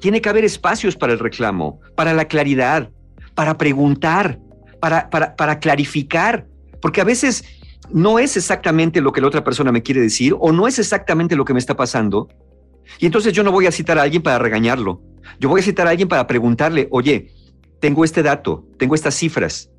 Tiene 0.00 0.20
que 0.20 0.28
haber 0.28 0.44
espacios 0.44 0.96
para 0.96 1.12
el 1.12 1.18
reclamo, 1.18 1.80
para 1.94 2.12
la 2.14 2.26
claridad, 2.26 2.90
para 3.34 3.56
preguntar, 3.58 4.38
para, 4.80 5.10
para, 5.10 5.58
clarificar, 5.58 6.46
porque 6.80 7.00
a 7.00 7.04
veces 7.04 7.44
no 7.90 8.18
es 8.18 8.36
exactamente 8.36 9.00
lo 9.00 9.12
que 9.12 9.20
la 9.20 9.28
otra 9.28 9.44
persona 9.44 9.72
me 9.72 9.82
quiere 9.82 10.00
decir 10.00 10.34
o 10.38 10.52
no 10.52 10.66
es 10.66 10.78
exactamente 10.78 11.36
lo 11.36 11.44
que 11.44 11.52
me 11.52 11.58
está 11.58 11.76
pasando. 11.76 12.28
Y 12.98 13.06
entonces 13.06 13.32
yo 13.32 13.42
no 13.42 13.52
voy 13.52 13.66
a 13.66 13.72
citar 13.72 13.98
a 13.98 14.02
alguien 14.02 14.22
para 14.22 14.38
regañarlo. 14.38 15.02
Yo 15.38 15.48
voy 15.48 15.60
a 15.60 15.64
citar 15.64 15.86
a 15.86 15.90
alguien 15.90 16.08
para 16.08 16.26
preguntarle, 16.26 16.88
oye, 16.90 17.32
tengo 17.78 18.04
este 18.04 18.22
dato, 18.22 18.66
tengo 18.78 18.94
estas 18.94 19.14
cifras. 19.14 19.70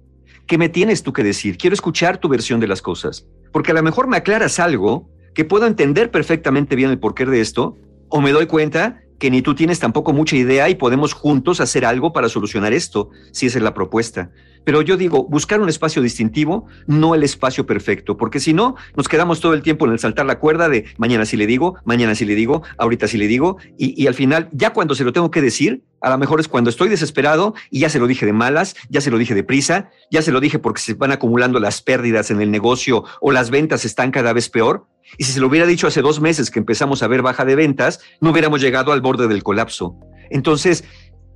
¿Qué 0.48 0.58
me 0.58 0.70
tienes 0.70 1.04
tú 1.04 1.14
que 1.14 1.24
decir? 1.24 1.58
Quiero 1.58 1.74
escuchar 1.74 2.18
tu 2.18 2.30
versión 2.30 2.60
de 2.60 2.68
las 2.68 2.82
cosas. 2.82 3.28
Porque 3.52 3.72
a 3.72 3.74
lo 3.74 3.84
mejor 3.84 4.08
me 4.08 4.18
aclaras 4.18 4.60
algo 4.60 5.10
que 5.34 5.46
puedo 5.46 5.65
entender 5.65 6.12
perfectamente 6.12 6.76
bien 6.76 6.89
el 6.89 7.00
porqué 7.00 7.26
de 7.26 7.41
esto, 7.41 7.78
o 8.10 8.22
me 8.22 8.32
doy 8.32 8.48
cuenta 8.48 9.02
que 9.22 9.30
ni 9.30 9.44
tú 9.44 9.54
tienes 9.54 9.80
tampoco 9.80 10.13
mucha 10.13 10.36
idea 10.36 10.67
y 10.67 10.76
podemos 10.76 11.13
juntos 11.13 11.62
hacer 11.62 11.86
algo 11.86 12.12
para 12.12 12.28
solucionar 12.28 12.74
esto, 12.74 13.12
si 13.32 13.46
esa 13.46 13.60
es 13.60 13.63
la 13.63 13.76
propuesta. 13.76 14.32
Pero 14.63 14.82
yo 14.82 14.98
digo, 14.98 15.28
buscar 15.28 15.62
un 15.62 15.70
espacio 15.70 16.02
distintivo, 16.02 16.65
no 16.88 17.13
el 17.13 17.22
espacio 17.22 17.67
perfecto, 17.67 18.17
porque 18.17 18.39
si 18.39 18.54
no, 18.54 18.76
nos 18.96 19.08
quedamos 19.08 19.39
todo 19.39 19.54
el 19.54 19.62
tiempo 19.62 19.86
en 19.86 19.91
el 19.91 20.00
saltar 20.00 20.26
la 20.26 20.39
cuerda 20.39 20.70
de 20.70 20.86
mañana 20.98 21.26
sí 21.26 21.38
le 21.38 21.46
digo, 21.46 21.76
mañana 21.86 22.15
sí 22.15 22.26
le 22.26 22.34
digo, 22.34 22.63
ahorita 22.80 23.08
sí 23.08 23.20
le 23.20 23.28
digo, 23.28 23.58
y, 23.78 24.08
al 24.08 24.15
final, 24.15 24.50
ya 24.52 24.74
cuando 24.74 24.96
se 24.96 25.04
lo 25.04 25.13
tengo 25.13 25.30
que 25.30 25.41
decir, 25.41 25.84
a 26.02 26.10
lo 26.10 26.17
mejor 26.17 26.39
es 26.39 26.48
cuando 26.48 26.72
estoy 26.72 26.89
desesperado 26.89 27.54
y 27.70 27.82
ya 27.82 27.89
se 27.89 28.00
lo 28.00 28.08
dije 28.08 28.26
de 28.26 28.34
malas, 28.34 28.76
ya 28.89 29.02
se 29.02 29.12
lo 29.12 29.20
dije 29.20 29.36
de 29.36 29.44
prisa, 29.44 29.91
ya 30.10 30.24
se 30.24 30.32
lo 30.32 30.39
dije 30.39 30.58
porque 30.58 30.82
se 30.82 30.96
van 30.96 31.12
acumulando 31.12 31.60
las 31.60 31.84
pérdidas 31.84 32.32
en 32.32 32.41
el 32.41 32.50
negocio 32.50 33.04
o 33.20 33.32
las 33.32 33.52
ventas 33.52 33.86
están 33.86 34.10
cada 34.10 34.34
vez 34.34 34.50
peor. 34.50 34.88
Y 35.17 35.24
si 35.24 35.34
se 35.34 35.39
lo 35.39 35.47
hubiera 35.47 35.65
dicho 35.65 35.88
hace 35.88 36.02
dos 36.02 36.21
meses 36.21 36.50
que 36.50 36.60
empezamos 36.60 37.04
a 37.04 37.08
ver 37.08 37.21
baja 37.21 37.45
de 37.45 37.56
ventas, 37.56 38.00
no 38.21 38.32
hubiéramos 38.32 38.62
llegado 38.62 38.91
al 38.91 39.02
borde 39.02 39.28
del 39.28 39.43
colapso. 39.43 39.97
Entonces, 40.30 40.84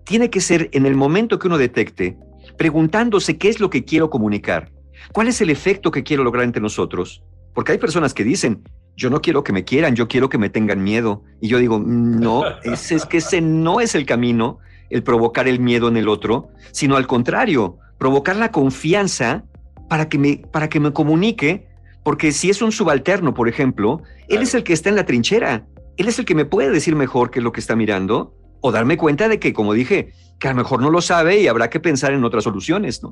tiene 0.05 0.29
que 0.29 0.41
ser 0.41 0.69
en 0.71 0.85
el 0.85 0.95
momento 0.95 1.39
que 1.39 1.47
uno 1.47 1.57
detecte 1.57 2.17
preguntándose 2.57 3.37
qué 3.37 3.49
es 3.49 3.59
lo 3.59 3.69
que 3.69 3.83
quiero 3.83 4.09
comunicar, 4.09 4.71
cuál 5.11 5.27
es 5.27 5.41
el 5.41 5.49
efecto 5.49 5.91
que 5.91 6.03
quiero 6.03 6.23
lograr 6.23 6.45
entre 6.45 6.61
nosotros. 6.61 7.23
Porque 7.53 7.73
hay 7.73 7.77
personas 7.77 8.13
que 8.13 8.23
dicen, 8.23 8.63
yo 8.95 9.09
no 9.09 9.21
quiero 9.21 9.43
que 9.43 9.53
me 9.53 9.65
quieran, 9.65 9.95
yo 9.95 10.07
quiero 10.07 10.29
que 10.29 10.37
me 10.37 10.49
tengan 10.49 10.83
miedo. 10.83 11.23
Y 11.41 11.47
yo 11.47 11.57
digo, 11.57 11.79
no, 11.79 12.43
ese, 12.63 12.95
es 12.95 13.05
que 13.05 13.17
ese 13.17 13.41
no 13.41 13.79
es 13.79 13.95
el 13.95 14.05
camino, 14.05 14.59
el 14.89 15.03
provocar 15.03 15.47
el 15.47 15.59
miedo 15.59 15.87
en 15.87 15.97
el 15.97 16.07
otro, 16.07 16.49
sino 16.71 16.95
al 16.95 17.07
contrario, 17.07 17.77
provocar 17.97 18.35
la 18.35 18.51
confianza 18.51 19.43
para 19.89 20.09
que 20.09 20.17
me, 20.17 20.37
para 20.51 20.69
que 20.69 20.79
me 20.79 20.93
comunique, 20.93 21.67
porque 22.05 22.31
si 22.31 22.51
es 22.51 22.61
un 22.61 22.71
subalterno, 22.71 23.33
por 23.33 23.49
ejemplo, 23.49 24.03
él 24.27 24.43
es 24.43 24.53
el 24.53 24.63
que 24.63 24.73
está 24.73 24.89
en 24.89 24.95
la 24.95 25.07
trinchera, 25.07 25.65
él 25.97 26.07
es 26.07 26.19
el 26.19 26.25
que 26.25 26.35
me 26.35 26.45
puede 26.45 26.69
decir 26.69 26.95
mejor 26.95 27.31
qué 27.31 27.39
es 27.39 27.43
lo 27.43 27.51
que 27.51 27.59
está 27.59 27.75
mirando, 27.75 28.31
o 28.61 28.71
darme 28.71 28.95
cuenta 28.95 29.27
de 29.27 29.39
que, 29.39 29.53
como 29.53 29.73
dije, 29.73 30.13
que 30.37 30.47
a 30.47 30.51
lo 30.51 30.57
mejor 30.57 30.83
no 30.83 30.91
lo 30.91 31.01
sabe 31.01 31.41
y 31.41 31.47
habrá 31.47 31.71
que 31.71 31.79
pensar 31.79 32.13
en 32.13 32.23
otras 32.23 32.43
soluciones, 32.43 33.01
¿no? 33.01 33.09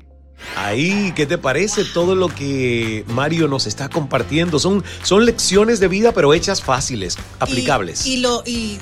Ahí, 0.56 1.12
¿qué 1.16 1.26
te 1.26 1.38
parece 1.38 1.84
todo 1.84 2.14
lo 2.14 2.28
que 2.28 3.04
Mario 3.08 3.48
nos 3.48 3.66
está 3.66 3.88
compartiendo? 3.88 4.60
Son, 4.60 4.84
son 5.02 5.26
lecciones 5.26 5.80
de 5.80 5.88
vida, 5.88 6.12
pero 6.12 6.32
hechas 6.32 6.62
fáciles, 6.62 7.18
aplicables. 7.40 8.06
Y, 8.06 8.18
lo, 8.18 8.44
y, 8.46 8.78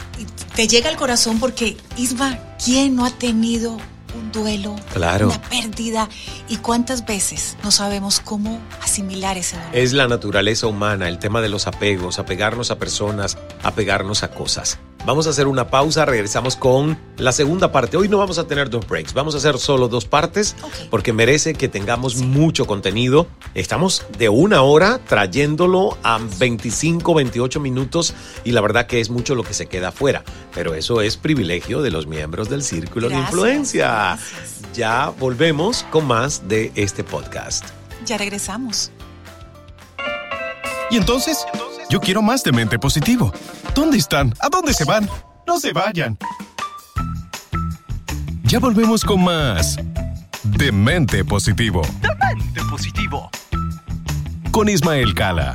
te 0.54 0.68
llega 0.68 0.90
al 0.90 0.96
corazón 0.96 1.40
porque, 1.40 1.78
Isma, 1.96 2.38
¿quién 2.62 2.96
no 2.96 3.06
ha 3.06 3.10
tenido 3.10 3.78
un 4.14 4.32
duelo, 4.32 4.76
claro. 4.92 5.28
una 5.28 5.42
pérdida 5.42 6.08
y 6.48 6.56
cuántas 6.56 7.06
veces 7.06 7.56
no 7.62 7.70
sabemos 7.70 8.20
cómo 8.20 8.60
asimilar 8.82 9.38
ese 9.38 9.56
dolor. 9.56 9.70
Es 9.74 9.92
la 9.92 10.08
naturaleza 10.08 10.66
humana, 10.66 11.08
el 11.08 11.18
tema 11.18 11.40
de 11.40 11.48
los 11.48 11.66
apegos, 11.66 12.18
apegarnos 12.18 12.70
a 12.70 12.78
personas, 12.78 13.38
apegarnos 13.62 14.22
a 14.22 14.30
cosas. 14.30 14.78
Vamos 15.04 15.26
a 15.26 15.30
hacer 15.30 15.48
una 15.48 15.68
pausa, 15.68 16.04
regresamos 16.04 16.54
con 16.54 16.96
la 17.16 17.32
segunda 17.32 17.72
parte. 17.72 17.96
Hoy 17.96 18.08
no 18.08 18.18
vamos 18.18 18.38
a 18.38 18.46
tener 18.46 18.70
dos 18.70 18.86
breaks, 18.86 19.14
vamos 19.14 19.34
a 19.34 19.38
hacer 19.38 19.58
solo 19.58 19.88
dos 19.88 20.04
partes 20.04 20.54
porque 20.90 21.12
merece 21.12 21.54
que 21.54 21.68
tengamos 21.68 22.16
mucho 22.18 22.66
contenido. 22.66 23.26
Estamos 23.54 24.06
de 24.16 24.28
una 24.28 24.62
hora 24.62 25.00
trayéndolo 25.04 25.98
a 26.04 26.20
25, 26.38 27.14
28 27.14 27.58
minutos 27.58 28.14
y 28.44 28.52
la 28.52 28.60
verdad 28.60 28.86
que 28.86 29.00
es 29.00 29.10
mucho 29.10 29.34
lo 29.34 29.42
que 29.42 29.54
se 29.54 29.66
queda 29.66 29.88
afuera, 29.88 30.22
pero 30.54 30.72
eso 30.74 31.00
es 31.00 31.16
privilegio 31.16 31.82
de 31.82 31.90
los 31.90 32.06
miembros 32.06 32.48
del 32.48 32.62
Círculo 32.62 33.08
de 33.08 33.16
Influencia. 33.16 34.01
Ya 34.74 35.10
volvemos 35.10 35.84
con 35.90 36.06
más 36.06 36.48
de 36.48 36.72
este 36.74 37.04
podcast. 37.04 37.66
Ya 38.06 38.16
regresamos. 38.16 38.90
¿Y 40.90 40.96
entonces? 40.96 41.44
Yo 41.90 42.00
quiero 42.00 42.22
más 42.22 42.42
de 42.42 42.52
mente 42.52 42.78
positivo. 42.78 43.32
¿Dónde 43.74 43.98
están? 43.98 44.34
¿A 44.40 44.48
dónde 44.48 44.72
se 44.72 44.84
van? 44.84 45.08
No 45.46 45.58
se 45.58 45.72
vayan. 45.72 46.16
Ya 48.44 48.58
volvemos 48.58 49.04
con 49.04 49.24
más 49.24 49.78
de 50.42 50.72
mente 50.72 51.24
positivo. 51.24 51.82
De 52.00 52.08
mente 52.14 52.60
positivo. 52.70 53.30
Con 54.50 54.68
Ismael 54.68 55.14
Cala 55.14 55.54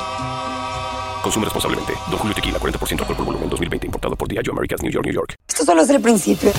Consume 1.21 1.45
responsablemente. 1.45 1.93
Don 2.09 2.17
Julio 2.17 2.33
Tequila, 2.35 2.59
40% 2.59 2.99
alcohol 2.99 3.15
por 3.15 3.25
volumen, 3.25 3.49
2020. 3.49 3.87
Importado 3.87 4.15
por 4.15 4.27
Diageo 4.27 4.53
Americas, 4.53 4.81
New 4.81 4.91
York, 4.91 5.05
New 5.05 5.13
York. 5.13 5.35
Esto 5.47 5.65
solo 5.65 5.81
es 5.83 5.89
el 5.89 6.01
principio. 6.01 6.51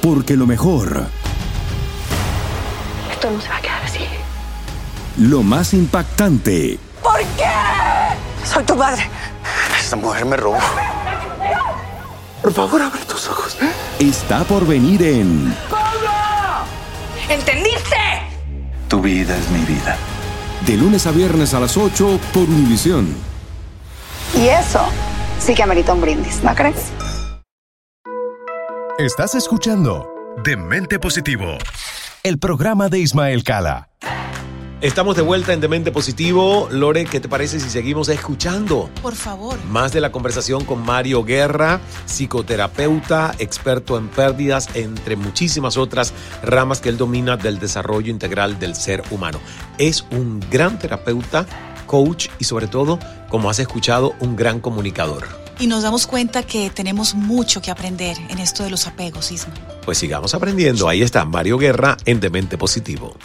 Porque 0.00 0.36
lo 0.36 0.46
mejor... 0.46 1.06
Esto 3.10 3.30
no 3.30 3.40
se 3.40 3.48
va 3.48 3.56
a 3.56 3.60
quedar 3.60 3.82
así. 3.82 4.06
Lo 5.18 5.42
más 5.42 5.74
impactante... 5.74 6.78
¿Por 7.02 7.18
qué? 7.36 8.44
Soy 8.44 8.64
tu 8.64 8.76
padre. 8.76 9.08
Esta 9.78 9.96
mujer 9.96 10.24
me 10.26 10.36
robó. 10.36 10.58
Por 12.42 12.52
favor, 12.52 12.82
abre 12.82 13.00
tus 13.06 13.28
ojos. 13.28 13.56
Está 13.98 14.44
por 14.44 14.66
venir 14.66 15.02
en... 15.02 15.54
¡Pablo! 15.70 16.10
¿Entendiste? 17.28 17.96
Tu 18.88 19.00
vida 19.00 19.36
es 19.36 19.50
mi 19.50 19.64
vida 19.64 19.96
de 20.66 20.76
lunes 20.76 21.06
a 21.06 21.10
viernes 21.10 21.54
a 21.54 21.60
las 21.60 21.76
8 21.76 22.18
por 22.32 22.44
Univisión. 22.44 23.14
Y 24.34 24.48
eso 24.48 24.80
sí 25.38 25.54
que 25.54 25.62
amerita 25.62 25.92
un 25.92 26.00
brindis, 26.00 26.42
¿no 26.42 26.54
crees? 26.54 26.90
Estás 28.98 29.34
escuchando 29.34 30.08
Demente 30.44 30.98
Positivo, 30.98 31.58
el 32.22 32.38
programa 32.38 32.88
de 32.88 33.00
Ismael 33.00 33.42
Cala. 33.42 33.90
Estamos 34.80 35.16
de 35.16 35.22
vuelta 35.22 35.52
en 35.54 35.60
Demente 35.60 35.92
Positivo. 35.92 36.68
Lore, 36.70 37.06
¿qué 37.06 37.18
te 37.18 37.28
parece 37.28 37.58
si 37.58 37.70
seguimos 37.70 38.08
escuchando? 38.10 38.90
Por 39.00 39.14
favor. 39.14 39.56
Más 39.70 39.92
de 39.92 40.00
la 40.00 40.12
conversación 40.12 40.64
con 40.64 40.84
Mario 40.84 41.24
Guerra, 41.24 41.80
psicoterapeuta, 42.04 43.34
experto 43.38 43.96
en 43.96 44.08
pérdidas, 44.08 44.68
entre 44.74 45.16
muchísimas 45.16 45.78
otras 45.78 46.12
ramas 46.42 46.80
que 46.80 46.90
él 46.90 46.98
domina 46.98 47.36
del 47.38 47.58
desarrollo 47.58 48.10
integral 48.10 48.58
del 48.58 48.74
ser 48.74 49.02
humano. 49.10 49.40
Es 49.78 50.04
un 50.10 50.40
gran 50.50 50.78
terapeuta, 50.78 51.46
coach 51.86 52.28
y 52.38 52.44
sobre 52.44 52.66
todo, 52.66 52.98
como 53.30 53.48
has 53.48 53.60
escuchado, 53.60 54.14
un 54.20 54.36
gran 54.36 54.60
comunicador. 54.60 55.26
Y 55.58 55.66
nos 55.66 55.82
damos 55.84 56.06
cuenta 56.06 56.42
que 56.42 56.68
tenemos 56.68 57.14
mucho 57.14 57.62
que 57.62 57.70
aprender 57.70 58.16
en 58.28 58.38
esto 58.38 58.64
de 58.64 58.70
los 58.70 58.86
apegos, 58.86 59.30
Isma. 59.30 59.54
Pues 59.84 59.98
sigamos 59.98 60.34
aprendiendo. 60.34 60.88
Ahí 60.88 61.02
está 61.02 61.24
Mario 61.24 61.58
Guerra 61.58 61.96
en 62.04 62.20
Demente 62.20 62.58
Positivo. 62.58 63.16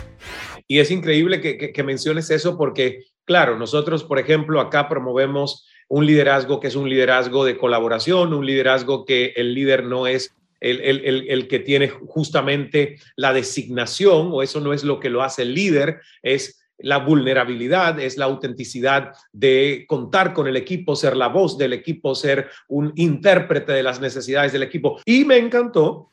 Y 0.71 0.77
es 0.77 0.91
increíble 0.91 1.41
que, 1.41 1.84
menciones 1.84 2.29
eso 2.29 2.55
porque, 2.55 3.05
claro, 3.25 3.58
nosotros, 3.58 4.03
por 4.03 4.19
ejemplo, 4.19 4.62
acá 4.62 4.88
promovemos 4.88 5.67
un 5.88 6.05
liderazgo 6.05 6.60
que 6.60 6.67
es 6.67 6.75
un 6.75 6.88
liderazgo 6.88 7.43
de 7.43 7.58
colaboración, 7.58 8.36
un 8.36 8.45
liderazgo 8.45 9.03
que 9.03 9.34
el 9.36 9.55
líder 9.55 9.84
no 9.84 10.05
es 10.05 10.32
el, 10.60 10.79
el, 10.79 11.47
que 11.47 11.58
tiene 11.58 11.88
justamente 11.89 12.99
la 13.15 13.34
designación, 13.34 14.29
o 14.32 14.43
eso 14.43 14.60
no 14.60 14.71
es 14.71 14.84
lo 14.84 14.99
que 14.99 15.10
lo 15.10 15.23
hace 15.23 15.41
el 15.41 15.55
líder, 15.55 16.01
es 16.21 16.62
la 16.77 16.99
vulnerabilidad, 16.99 17.99
es 17.99 18.17
la 18.17 18.25
autenticidad 18.25 19.13
de 19.34 19.86
contar 19.88 20.34
con 20.34 20.47
el 20.47 20.55
equipo, 20.55 20.95
ser 20.95 21.17
la 21.17 21.29
voz 21.29 21.58
del 21.58 21.73
equipo, 21.73 22.13
ser 22.13 22.47
un 22.67 22.93
intérprete 22.95 23.71
de 23.71 23.82
las 23.82 23.99
necesidades 23.99 24.53
del 24.53 24.62
equipo. 24.62 25.01
Y 25.03 25.25
me 25.25 25.38
encantó 25.38 26.12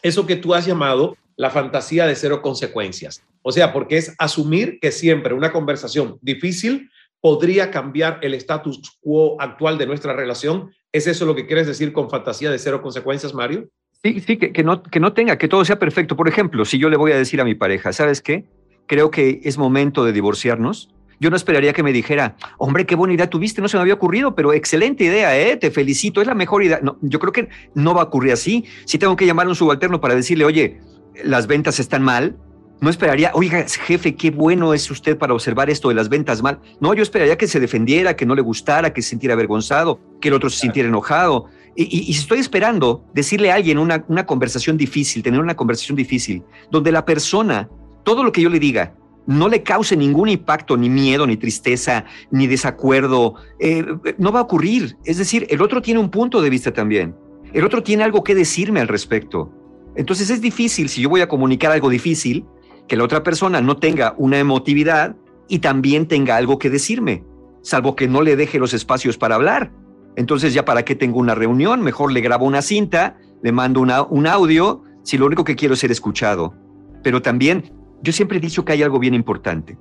eso 0.00 0.24
que 0.24 0.36
tú 0.36 0.54
has 0.54 0.64
llamado 0.64 1.16
la 1.36 1.50
fantasía 1.50 2.06
de 2.06 2.16
cero 2.16 2.42
consecuencias. 2.42 3.22
O 3.42 3.52
sea, 3.52 3.72
porque 3.72 3.98
es 3.98 4.14
asumir 4.18 4.78
que 4.80 4.90
siempre 4.90 5.34
una 5.34 5.52
conversación 5.52 6.18
difícil 6.20 6.90
podría 7.20 7.70
cambiar 7.70 8.18
el 8.22 8.34
status 8.34 8.98
quo 9.00 9.40
actual 9.40 9.78
de 9.78 9.86
nuestra 9.86 10.12
relación. 10.12 10.70
¿Es 10.92 11.06
eso 11.06 11.26
lo 11.26 11.34
que 11.34 11.46
quieres 11.46 11.66
decir 11.66 11.92
con 11.92 12.10
fantasía 12.10 12.50
de 12.50 12.58
cero 12.58 12.82
consecuencias, 12.82 13.34
Mario? 13.34 13.68
Sí, 14.02 14.20
sí, 14.20 14.36
que, 14.36 14.62
no, 14.62 14.82
que 14.82 15.00
no 15.00 15.12
tenga, 15.12 15.36
que 15.36 15.48
todo 15.48 15.64
sea 15.64 15.78
perfecto. 15.78 16.16
Por 16.16 16.28
ejemplo, 16.28 16.64
si 16.64 16.78
yo 16.78 16.88
le 16.88 16.96
voy 16.96 17.12
a 17.12 17.16
decir 17.16 17.40
a 17.40 17.44
mi 17.44 17.54
pareja, 17.54 17.92
¿sabes 17.92 18.20
qué? 18.20 18.44
Creo 18.86 19.10
que 19.10 19.40
es 19.42 19.58
momento 19.58 20.04
de 20.04 20.12
divorciarnos. 20.12 20.90
Yo 21.18 21.30
no 21.30 21.36
esperaría 21.36 21.72
que 21.72 21.82
me 21.82 21.92
dijera, 21.92 22.36
hombre, 22.58 22.84
qué 22.84 22.94
buena 22.94 23.14
idea 23.14 23.30
tuviste, 23.30 23.62
no 23.62 23.68
se 23.68 23.76
me 23.76 23.80
había 23.80 23.94
ocurrido, 23.94 24.34
pero 24.34 24.52
excelente 24.52 25.04
idea, 25.04 25.36
¿eh? 25.38 25.56
te 25.56 25.70
felicito, 25.70 26.20
es 26.20 26.26
la 26.26 26.34
mejor 26.34 26.62
idea. 26.62 26.78
No, 26.82 26.98
yo 27.00 27.18
creo 27.18 27.32
que 27.32 27.48
no 27.74 27.94
va 27.94 28.02
a 28.02 28.04
ocurrir 28.04 28.32
así. 28.32 28.66
Si 28.84 28.98
tengo 28.98 29.16
que 29.16 29.24
llamar 29.24 29.46
a 29.46 29.48
un 29.48 29.54
subalterno 29.56 30.00
para 30.00 30.14
decirle, 30.14 30.44
oye, 30.44 30.78
las 31.24 31.46
ventas 31.46 31.78
están 31.78 32.02
mal, 32.02 32.36
no 32.80 32.90
esperaría, 32.90 33.30
oiga, 33.34 33.64
jefe, 33.66 34.16
qué 34.16 34.30
bueno 34.30 34.74
es 34.74 34.90
usted 34.90 35.16
para 35.16 35.32
observar 35.32 35.70
esto 35.70 35.88
de 35.88 35.94
las 35.94 36.10
ventas 36.10 36.42
mal. 36.42 36.60
No, 36.78 36.92
yo 36.92 37.02
esperaría 37.02 37.38
que 37.38 37.46
se 37.46 37.58
defendiera, 37.58 38.16
que 38.16 38.26
no 38.26 38.34
le 38.34 38.42
gustara, 38.42 38.92
que 38.92 39.00
se 39.00 39.10
sintiera 39.10 39.34
avergonzado, 39.34 39.98
que 40.20 40.28
el 40.28 40.34
otro 40.34 40.50
se 40.50 40.60
sintiera 40.60 40.88
enojado. 40.88 41.46
Y, 41.74 42.12
si 42.12 42.20
estoy 42.20 42.38
esperando 42.38 43.04
decirle 43.14 43.50
a 43.50 43.54
alguien 43.54 43.78
una, 43.78 44.04
una 44.08 44.26
conversación 44.26 44.76
difícil, 44.76 45.22
tener 45.22 45.40
una 45.40 45.56
conversación 45.56 45.96
difícil, 45.96 46.42
donde 46.70 46.92
la 46.92 47.04
persona, 47.04 47.68
todo 48.04 48.22
lo 48.22 48.32
que 48.32 48.42
yo 48.42 48.50
le 48.50 48.58
diga, 48.58 48.94
no 49.26 49.48
le 49.48 49.62
cause 49.62 49.96
ningún 49.96 50.28
impacto, 50.28 50.76
ni 50.76 50.88
miedo, 50.88 51.26
ni 51.26 51.36
tristeza, 51.36 52.04
ni 52.30 52.46
desacuerdo, 52.46 53.34
eh, 53.58 53.84
no 54.18 54.32
va 54.32 54.40
a 54.40 54.42
ocurrir. 54.42 54.96
Es 55.04 55.18
decir, 55.18 55.46
el 55.50 55.62
otro 55.62 55.82
tiene 55.82 56.00
un 56.00 56.10
punto 56.10 56.40
de 56.40 56.50
vista 56.50 56.72
también. 56.72 57.14
El 57.52 57.64
otro 57.64 57.82
tiene 57.82 58.04
algo 58.04 58.22
que 58.22 58.34
decirme 58.34 58.80
al 58.80 58.88
respecto. 58.88 59.50
Entonces 59.96 60.30
es 60.30 60.40
difícil, 60.40 60.88
si 60.88 61.00
yo 61.02 61.08
voy 61.08 61.22
a 61.22 61.28
comunicar 61.28 61.72
algo 61.72 61.88
difícil, 61.88 62.44
que 62.86 62.96
la 62.96 63.04
otra 63.04 63.22
persona 63.22 63.60
no 63.60 63.76
tenga 63.76 64.14
una 64.18 64.38
emotividad 64.38 65.16
y 65.48 65.60
también 65.60 66.06
tenga 66.06 66.36
algo 66.36 66.58
que 66.58 66.70
decirme, 66.70 67.24
salvo 67.62 67.96
que 67.96 68.08
no 68.08 68.22
le 68.22 68.36
deje 68.36 68.58
los 68.58 68.74
espacios 68.74 69.16
para 69.18 69.34
hablar. 69.34 69.72
Entonces 70.16 70.54
ya 70.54 70.64
para 70.64 70.84
qué 70.84 70.94
tengo 70.94 71.18
una 71.18 71.34
reunión, 71.34 71.82
mejor 71.82 72.12
le 72.12 72.20
grabo 72.20 72.46
una 72.46 72.62
cinta, 72.62 73.18
le 73.42 73.52
mando 73.52 73.80
un 73.80 74.26
audio, 74.26 74.82
si 75.02 75.18
lo 75.18 75.26
único 75.26 75.44
que 75.44 75.56
quiero 75.56 75.74
es 75.74 75.80
ser 75.80 75.90
escuchado. 75.90 76.54
Pero 77.02 77.22
también, 77.22 77.72
yo 78.02 78.12
siempre 78.12 78.38
he 78.38 78.40
dicho 78.40 78.64
que 78.64 78.72
hay 78.72 78.82
algo 78.82 78.98
bien 78.98 79.14
importante. 79.14 79.78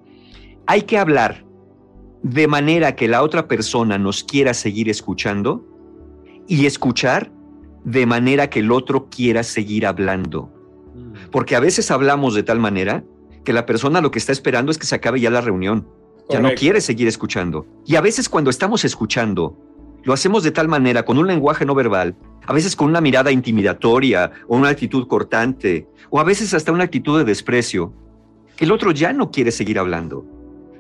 Hay 0.68 0.84
que 0.84 0.98
hablar 0.98 1.46
de 2.24 2.48
manera 2.48 2.96
que 2.96 3.08
la 3.08 3.22
otra 3.22 3.48
persona 3.48 3.98
nos 3.98 4.24
quiera 4.24 4.54
seguir 4.54 4.90
escuchando 4.90 5.66
y 6.48 6.66
escuchar 6.66 7.32
de 7.86 8.06
manera 8.06 8.50
que 8.50 8.60
el 8.60 8.72
otro 8.72 9.08
quiera 9.10 9.44
seguir 9.44 9.86
hablando. 9.86 10.50
Mm. 10.94 11.30
Porque 11.32 11.56
a 11.56 11.60
veces 11.60 11.92
hablamos 11.92 12.34
de 12.36 12.44
tal 12.44 12.60
manera 12.60 13.04
que 13.46 13.54
la 13.54 13.66
persona 13.66 14.02
lo 14.02 14.12
que 14.12 14.20
está 14.20 14.32
esperando 14.32 14.72
es 14.72 14.78
que 14.78 14.88
se 14.88 14.96
acabe 14.96 15.22
ya 15.22 15.30
la 15.30 15.42
reunión. 15.42 15.88
Ya 16.28 16.40
no 16.40 16.56
quiere 16.56 16.82
seguir 16.82 17.08
escuchando. 17.08 17.68
Y 17.86 17.96
a 17.96 18.02
veces 18.02 18.28
cuando 18.28 18.50
estamos 18.50 18.84
escuchando, 18.84 19.56
lo 20.04 20.12
hacemos 20.12 20.42
de 20.42 20.50
tal 20.50 20.68
manera, 20.68 21.06
con 21.06 21.20
un 21.20 21.28
lenguaje 21.28 21.66
no 21.66 21.76
verbal, 21.76 22.16
a 22.48 22.54
veces 22.54 22.76
con 22.76 22.88
una 22.88 23.00
mirada 23.00 23.32
intimidatoria 23.32 24.32
o 24.48 24.58
una 24.58 24.70
actitud 24.70 25.08
cortante, 25.08 25.88
o 26.10 26.20
a 26.20 26.24
veces 26.24 26.54
hasta 26.56 26.72
una 26.72 26.86
actitud 26.86 27.20
de 27.20 27.26
desprecio, 27.26 27.94
que 28.56 28.66
el 28.66 28.72
otro 28.72 28.92
ya 28.92 29.14
no 29.14 29.30
quiere 29.30 29.52
seguir 29.52 29.78
hablando. 29.78 30.26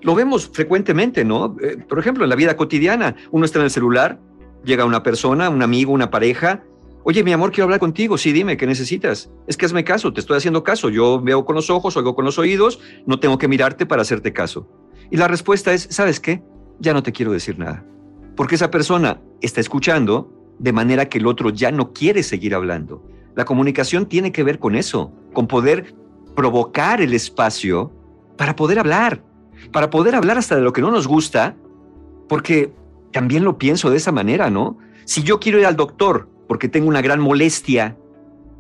Lo 0.02 0.15
vemos 0.15 0.50
frecuentemente, 0.52 1.24
¿no? 1.24 1.56
Eh, 1.62 1.78
por 1.78 2.00
ejemplo, 2.00 2.24
en 2.24 2.30
la 2.32 2.36
vida 2.36 2.58
cotidiana, 2.58 3.15
uno 3.30 3.46
está 3.46 3.60
en 3.60 3.65
el 3.65 3.72
celular, 3.72 4.20
llega 4.63 4.86
una 4.86 5.04
persona, 5.04 5.50
un 5.50 5.62
amigo, 5.62 5.91
una 5.91 6.10
pareja, 6.10 6.63
Oye, 7.08 7.24
mi 7.24 7.32
amor, 7.32 7.52
quiero 7.52 7.65
hablar 7.65 7.80
contigo. 7.80 8.18
Sí, 8.18 8.32
dime, 8.32 8.58
¿qué 8.58 8.65
necesitas? 8.65 9.30
Es 9.46 9.58
que 9.58 9.68
hazme 9.68 9.84
caso, 9.84 10.12
te 10.12 10.20
estoy 10.20 10.38
haciendo 10.38 10.63
caso. 10.63 10.89
Yo 10.89 11.22
veo 11.22 11.46
con 11.46 11.56
los 11.56 11.70
ojos, 11.70 11.96
oigo 11.98 12.15
con 12.15 12.26
los 12.26 12.39
oídos, 12.39 12.80
no 13.06 13.20
tengo 13.20 13.38
que 13.38 13.48
mirarte 13.48 13.86
para 13.86 14.02
hacerte 14.02 14.34
caso. 14.34 14.68
Y 15.12 15.18
la 15.18 15.28
respuesta 15.28 15.72
es, 15.72 15.88
¿sabes 15.91 16.20
qué? 16.20 16.41
Ya 16.80 16.94
no 16.96 17.04
te 17.04 17.12
quiero 17.12 17.32
decir 17.32 17.60
nada. 17.60 17.86
Porque 18.36 18.56
esa 18.56 18.72
persona 18.72 19.22
está 19.39 19.62
escuchando 19.62 20.34
de 20.58 20.74
manera 20.74 21.08
que 21.08 21.20
el 21.20 21.28
otro 21.28 21.52
ya 21.52 21.70
no 21.70 21.94
quiere 21.94 22.24
seguir 22.24 22.56
hablando. 22.56 23.08
La 23.36 23.46
comunicación 23.46 24.08
tiene 24.08 24.32
que 24.32 24.41
ver 24.41 24.58
con 24.58 24.74
eso, 24.74 25.13
con 25.32 25.46
poder 25.46 25.94
provocar 26.36 27.02
el 27.02 27.13
espacio 27.13 27.94
para 28.36 28.56
poder 28.56 28.80
hablar, 28.80 29.24
para 29.72 29.91
poder 29.91 30.15
hablar 30.15 30.39
hasta 30.39 30.56
de 30.56 30.63
lo 30.63 30.74
que 30.74 30.82
no 30.82 30.89
nos 30.89 31.06
gusta, 31.06 31.56
porque 32.28 32.74
también 33.12 33.44
lo 33.44 33.60
pienso 33.60 33.91
de 33.91 33.98
esa 33.98 34.12
manera, 34.12 34.50
¿no? 34.50 34.80
Si 35.06 35.22
yo 35.22 35.39
quiero 35.39 35.60
ir 35.60 35.68
al 35.68 35.76
doctor 35.76 36.34
porque 36.47 36.69
tengo 36.69 36.88
una 36.88 37.01
gran 37.01 37.19
molestia 37.19 37.97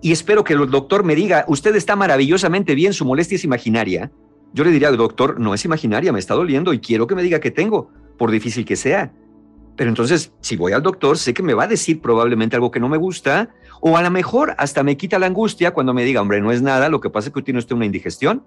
y 0.01 0.11
espero 0.11 0.43
que 0.43 0.53
el 0.53 0.69
doctor 0.69 1.03
me 1.03 1.15
diga, 1.15 1.45
usted 1.47 1.75
está 1.75 1.95
maravillosamente 1.95 2.75
bien, 2.75 2.93
su 2.93 3.05
molestia 3.05 3.37
es 3.37 3.43
imaginaria. 3.43 4.11
Yo 4.53 4.63
le 4.63 4.71
diría, 4.71 4.91
doctor, 4.91 5.39
no 5.39 5.53
es 5.53 5.65
imaginaria, 5.65 6.13
me 6.13 6.19
está 6.19 6.33
doliendo 6.33 6.73
y 6.73 6.79
quiero 6.79 7.07
que 7.07 7.15
me 7.15 7.23
diga 7.23 7.39
que 7.39 7.51
tengo, 7.51 7.89
por 8.17 8.31
difícil 8.31 8.65
que 8.65 8.75
sea. 8.75 9.11
Pero 9.75 9.89
entonces, 9.89 10.31
si 10.41 10.55
voy 10.55 10.71
al 10.71 10.83
doctor, 10.83 11.17
sé 11.17 11.33
que 11.33 11.43
me 11.43 11.53
va 11.53 11.63
a 11.63 11.67
decir 11.67 12.01
probablemente 12.01 12.55
algo 12.55 12.71
que 12.71 12.79
no 12.79 12.87
me 12.87 12.97
gusta, 12.97 13.49
o 13.81 13.97
a 13.97 14.01
lo 14.01 14.11
mejor 14.11 14.55
hasta 14.57 14.83
me 14.83 14.95
quita 14.95 15.19
la 15.19 15.25
angustia 15.25 15.71
cuando 15.71 15.93
me 15.93 16.05
diga, 16.05 16.21
hombre, 16.21 16.39
no 16.39 16.51
es 16.51 16.61
nada, 16.61 16.87
lo 16.87 17.01
que 17.01 17.09
pasa 17.09 17.29
es 17.29 17.33
que 17.33 17.41
tiene 17.41 17.59
usted 17.59 17.75
una 17.75 17.85
indigestión. 17.85 18.43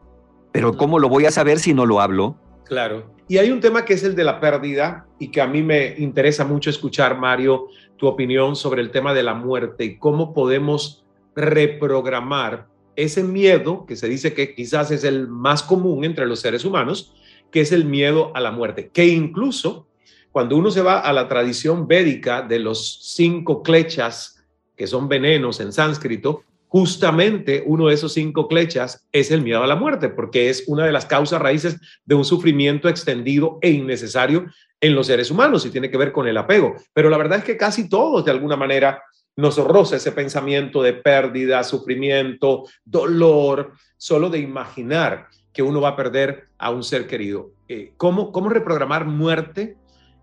Pero 0.53 0.77
¿cómo 0.77 0.98
lo 0.98 1.09
voy 1.09 1.27
a 1.27 1.31
saber 1.31 1.59
si 1.59 1.74
no 1.74 1.85
lo 1.85 2.01
hablo? 2.01 2.37
Claro. 2.68 3.14
Y 3.28 3.38
hay 3.38 3.50
un 3.50 3.61
tema 3.61 3.85
que 3.85 3.94
es 3.94 4.04
el 4.04 4.14
de 4.14 4.24
la 4.24 4.40
pérdida 4.40 5.07
y 5.18 5.28
que 5.28 5.40
a 5.40 5.46
mí 5.46 5.62
me 5.62 5.94
interesa 5.98 6.44
mucho 6.44 6.70
escuchar, 6.70 7.18
Mario, 7.18 7.68
tu 7.96 8.07
opinión 8.07 8.57
sobre 8.57 8.83
el 8.83 8.90
tema 8.90 9.12
de 9.12 9.22
la 9.22 9.35
muerte 9.35 9.85
y 9.85 9.98
cómo 9.98 10.33
podemos 10.33 11.04
reprogramar 11.35 12.68
ese 12.96 13.22
miedo 13.22 13.87
que 13.87 13.96
se 13.96 14.09
dice 14.09 14.35
que 14.35 14.54
quizás 14.54 14.90
es 14.90 15.04
el 15.04 15.28
más 15.28 15.62
común 15.62 16.04
entre 16.04 16.26
los 16.26 16.40
seres 16.40 16.64
humanos, 16.64 17.14
que 17.50 17.61
es 17.61 17.72
el 17.72 17.85
miedo 17.85 18.33
a 18.35 18.40
la 18.40 18.50
muerte, 18.50 18.90
que 18.92 19.07
incluso 19.07 19.87
cuando 20.33 20.57
uno 20.57 20.70
se 20.70 20.83
va 20.83 20.98
a 20.98 21.12
la 21.12 21.28
tradición 21.28 21.87
védica 21.87 22.42
de 22.42 22.59
los 22.59 23.14
cinco 23.14 23.62
klechas, 23.62 24.44
que 24.76 24.87
son 24.87 25.09
venenos 25.09 25.61
en 25.61 25.72
sánscrito, 25.72 26.42
justamente 26.68 27.62
uno 27.66 27.88
de 27.88 27.94
esos 27.94 28.12
cinco 28.12 28.46
klechas 28.46 29.07
es 29.11 29.31
el 29.31 29.42
miedo 29.42 29.62
a 29.62 29.66
la 29.66 29.76
muerte, 29.76 30.09
porque 30.09 30.50
es 30.50 30.64
una 30.66 30.85
de 30.85 30.92
las 30.92 31.07
causas 31.07 31.40
raíces 31.40 31.81
de 32.04 32.14
un 32.14 32.24
sufrimiento 32.24 32.88
extendido 32.88 33.59
e 33.62 33.70
innecesario 33.70 34.46
en 34.81 34.94
los 34.94 35.07
seres 35.07 35.31
humanos 35.31 35.66
y 35.66 35.70
tiene 35.70 35.90
que 35.90 35.96
ver 35.96 36.12
con 36.12 36.28
el 36.28 36.37
apego. 36.37 36.76
Pero 36.92 37.11
la 37.11 37.18
verdad 37.18 37.38
es 37.38 37.44
que 37.44 37.57
casi 37.57 37.88
todos 37.88 38.24
de 38.24 38.31
alguna 38.31 38.57
manera 38.57 39.02
nos 39.37 39.57
roza 39.57 39.96
ese 39.96 40.12
pensamiento 40.12 40.83
de 40.83 40.94
pérdida, 40.94 41.64
sufrimiento, 41.64 42.64
dolor, 42.85 43.72
solo 43.96 44.31
de 44.31 44.38
imaginar 44.38 45.28
que 45.52 45.62
uno 45.62 45.81
va 45.81 45.90
a 45.90 45.96
perder 45.96 46.48
a 46.59 46.70
un 46.70 46.83
ser 46.83 47.07
querido. 47.07 47.52
Eh, 47.68 47.92
¿cómo, 47.96 48.33
¿Cómo 48.33 48.48
reprogramar 48.48 49.04
muerte 49.07 49.76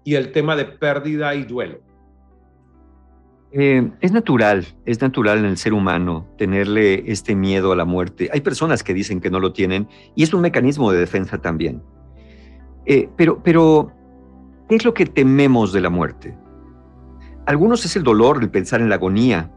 y 0.03 0.15
el 0.15 0.31
tema 0.31 0.55
de 0.55 0.65
pérdida 0.65 1.34
y 1.34 1.43
duelo? 1.43 1.79
Eh, 3.58 3.89
es 4.02 4.12
natural, 4.12 4.68
es 4.86 5.00
natural 5.00 5.39
en 5.39 5.46
el 5.46 5.56
ser 5.56 5.72
humano 5.72 6.28
tenerle 6.38 7.10
este 7.10 7.38
miedo 7.38 7.72
a 7.72 7.76
la 7.78 7.86
muerte. 7.86 8.30
Hay 8.34 8.41
personas 8.41 8.84
que 8.84 8.94
dicen 8.94 9.22
que 9.22 9.30
no 9.30 9.39
lo 9.39 9.54
tienen 9.54 9.88
y 10.13 10.24
es 10.24 10.34
un 10.34 10.41
mecanismo 10.41 10.91
de 10.91 11.00
defensa 11.00 11.38
también. 11.38 11.82
Eh, 12.86 13.08
pero, 13.15 13.94
¿qué 14.68 14.76
es 14.76 14.84
lo 14.84 14.94
que 14.94 15.06
tememos 15.06 15.72
de 15.72 15.80
la 15.80 15.89
muerte? 15.89 16.38
Algunos 17.46 17.86
es 17.86 17.96
el 17.96 18.04
dolor, 18.04 18.39
el 18.41 18.50
pensar 18.50 18.82
en 18.82 18.89
la 18.89 18.96
agonía. 18.96 19.50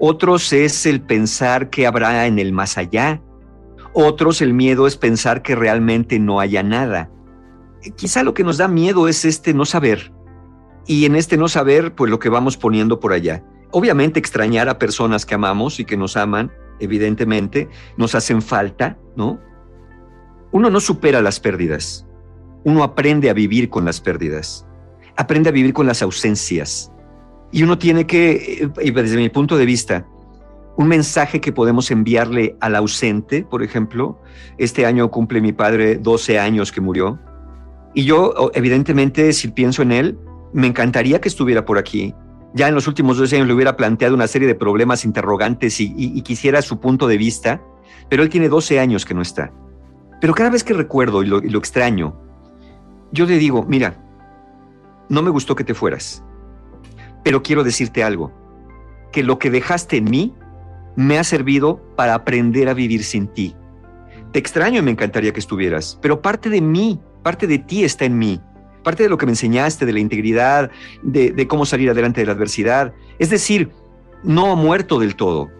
Otros 0.00 0.52
es 0.52 0.84
el 0.84 1.00
pensar 1.00 1.70
que 1.70 1.86
habrá 1.86 2.26
en 2.26 2.40
el 2.40 2.52
más 2.52 2.76
allá. 2.76 3.22
Otros 3.92 4.42
el 4.42 4.52
miedo 4.52 4.88
es 4.88 4.96
pensar 4.96 5.42
que 5.42 5.54
realmente 5.54 6.18
no 6.18 6.40
haya 6.40 6.64
nada. 6.64 7.08
Eh, 7.84 7.92
quizá 7.92 8.24
lo 8.24 8.34
que 8.34 8.42
nos 8.42 8.58
da 8.58 8.66
miedo 8.66 9.06
es 9.06 9.24
este 9.24 9.54
no 9.54 9.64
saber, 9.64 10.12
y 10.86 11.04
en 11.04 11.16
este 11.16 11.36
no 11.36 11.48
saber, 11.48 11.94
pues 11.94 12.10
lo 12.10 12.18
que 12.18 12.28
vamos 12.28 12.56
poniendo 12.56 13.00
por 13.00 13.12
allá. 13.12 13.44
Obviamente 13.70 14.18
extrañar 14.18 14.68
a 14.68 14.78
personas 14.78 15.24
que 15.24 15.34
amamos 15.34 15.80
y 15.80 15.84
que 15.84 15.96
nos 15.96 16.16
aman, 16.16 16.52
evidentemente, 16.80 17.68
nos 17.96 18.14
hacen 18.14 18.42
falta, 18.42 18.98
¿no? 19.16 19.40
Uno 20.50 20.68
no 20.68 20.80
supera 20.80 21.22
las 21.22 21.40
pérdidas. 21.40 22.06
Uno 22.64 22.82
aprende 22.82 23.30
a 23.30 23.32
vivir 23.32 23.70
con 23.70 23.84
las 23.84 24.00
pérdidas. 24.00 24.66
Aprende 25.16 25.48
a 25.48 25.52
vivir 25.52 25.72
con 25.72 25.86
las 25.86 26.02
ausencias. 26.02 26.92
Y 27.50 27.62
uno 27.62 27.78
tiene 27.78 28.06
que, 28.06 28.70
eh, 28.82 28.92
desde 28.92 29.16
mi 29.16 29.28
punto 29.28 29.56
de 29.56 29.64
vista, 29.64 30.06
un 30.76 30.88
mensaje 30.88 31.40
que 31.40 31.52
podemos 31.52 31.90
enviarle 31.90 32.56
al 32.60 32.74
ausente, 32.76 33.44
por 33.44 33.62
ejemplo. 33.62 34.18
Este 34.58 34.86
año 34.86 35.10
cumple 35.10 35.40
mi 35.40 35.52
padre 35.52 35.96
12 35.96 36.38
años 36.38 36.72
que 36.72 36.80
murió. 36.80 37.18
Y 37.94 38.04
yo, 38.04 38.50
evidentemente, 38.54 39.32
si 39.32 39.48
pienso 39.48 39.82
en 39.82 39.92
él, 39.92 40.18
me 40.52 40.66
encantaría 40.66 41.20
que 41.20 41.28
estuviera 41.28 41.64
por 41.64 41.78
aquí. 41.78 42.14
Ya 42.54 42.68
en 42.68 42.74
los 42.74 42.86
últimos 42.86 43.16
dos 43.16 43.32
años 43.32 43.46
le 43.46 43.54
hubiera 43.54 43.76
planteado 43.76 44.14
una 44.14 44.26
serie 44.26 44.46
de 44.46 44.54
problemas 44.54 45.04
interrogantes 45.04 45.80
y, 45.80 46.20
quisiera 46.22 46.60
su 46.60 46.80
punto 46.80 47.08
de 47.08 47.16
vista, 47.16 47.62
pero 48.08 48.22
él 48.22 48.28
tiene 48.28 48.48
12 48.48 48.78
años 48.78 49.04
que 49.06 49.14
no 49.14 49.22
está. 49.22 49.52
Pero 50.20 50.34
cada 50.34 50.50
vez 50.50 50.62
que 50.62 50.74
recuerdo 50.74 51.22
lo, 51.22 51.42
y 51.42 51.48
lo 51.48 51.58
extraño, 51.58 52.14
yo 53.10 53.26
le 53.26 53.38
digo, 53.38 53.64
mira, 53.66 53.96
no 55.08 55.22
me 55.22 55.30
gustó 55.30 55.56
que 55.56 55.64
te 55.64 55.74
fueras, 55.74 56.22
pero 57.24 57.42
quiero 57.42 57.64
decirte 57.64 58.04
algo, 58.04 58.32
que 59.12 59.22
lo 59.22 59.38
que 59.38 59.50
dejaste 59.50 59.96
en 59.96 60.04
mí 60.04 60.34
me 60.94 61.18
ha 61.18 61.24
servido 61.24 61.80
para 61.96 62.14
aprender 62.14 62.68
a 62.68 62.74
vivir 62.74 63.02
sin 63.02 63.28
ti. 63.28 63.56
Te 64.32 64.38
extraño 64.38 64.80
y 64.80 64.82
me 64.82 64.90
encantaría 64.90 65.32
que 65.32 65.40
estuvieras, 65.40 65.98
pero 66.02 66.20
parte 66.20 66.50
de 66.50 66.60
mí, 66.60 67.00
parte 67.22 67.46
de 67.46 67.58
ti 67.58 67.84
está 67.84 68.04
en 68.04 68.18
mí 68.18 68.40
parte 68.82 69.02
de 69.02 69.08
lo 69.08 69.18
que 69.18 69.26
me 69.26 69.32
enseñaste, 69.32 69.86
de 69.86 69.92
la 69.92 70.00
integridad, 70.00 70.70
de, 71.02 71.46
cómo 71.46 71.66
salir 71.66 71.90
adelante 71.90 72.20
de 72.20 72.26
la 72.26 72.32
adversidad. 72.32 72.92
Es 73.18 73.30
decir, 73.30 73.70
no 74.22 74.54
muerto 74.56 74.98
del 74.98 75.16
todo. 75.16 75.50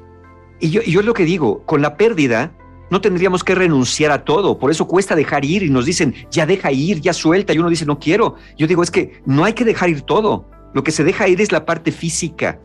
Y 0.61 0.71
yo, 0.71 0.83
yo 0.83 1.01
es 1.01 1.07
lo 1.07 1.15
que 1.15 1.25
digo, 1.25 1.65
con 1.65 1.83
la 1.83 1.97
pérdida 1.97 2.53
no 2.91 3.01
tendríamos 3.01 3.43
que 3.43 3.55
renunciar 3.55 4.13
a 4.13 4.23
todo, 4.23 4.59
por 4.59 4.71
eso 4.71 4.87
cuesta 4.87 5.15
dejar 5.15 5.47
ir 5.47 5.63
y 5.63 5.71
nos 5.71 5.87
dicen, 5.87 6.15
ya 6.31 6.45
deja 6.45 6.71
ir, 6.71 7.01
ya 7.01 7.15
suelta, 7.15 7.55
y 7.55 7.59
uno 7.59 7.71
dice, 7.71 7.87
no 7.87 7.99
quiero. 7.99 8.35
Yo 8.59 8.67
digo, 8.67 8.83
es 8.83 8.91
que 8.91 9.23
no 9.25 9.45
hay 9.45 9.55
que 9.55 9.65
dejar 9.65 9.89
ir 9.89 10.03
todo, 10.03 10.47
lo 10.75 10.85
que 10.85 10.91
se 10.91 11.03
deja 11.03 11.27
ir 11.27 11.41
es 11.41 11.53
la 11.53 11.65
parte 11.65 11.91
física, 11.91 12.61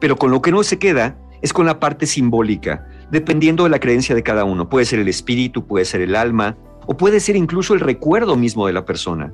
pero 0.00 0.16
con 0.16 0.32
lo 0.32 0.42
que 0.42 0.50
no 0.50 0.64
se 0.64 0.80
queda 0.80 1.16
es 1.42 1.52
con 1.52 1.64
la 1.64 1.78
parte 1.78 2.06
simbólica, 2.06 2.86
dependiendo 3.12 3.62
de 3.62 3.70
la 3.70 3.78
creencia 3.78 4.16
de 4.16 4.24
cada 4.24 4.42
uno. 4.42 4.68
Puede 4.68 4.84
ser 4.84 4.98
el 4.98 5.08
espíritu, 5.08 5.64
puede 5.64 5.84
ser 5.84 6.00
el 6.00 6.16
alma, 6.16 6.56
o 6.86 6.96
puede 6.96 7.20
ser 7.20 7.36
incluso 7.36 7.74
el 7.74 7.80
recuerdo 7.80 8.36
mismo 8.36 8.66
de 8.66 8.72
la 8.72 8.84
persona. 8.84 9.32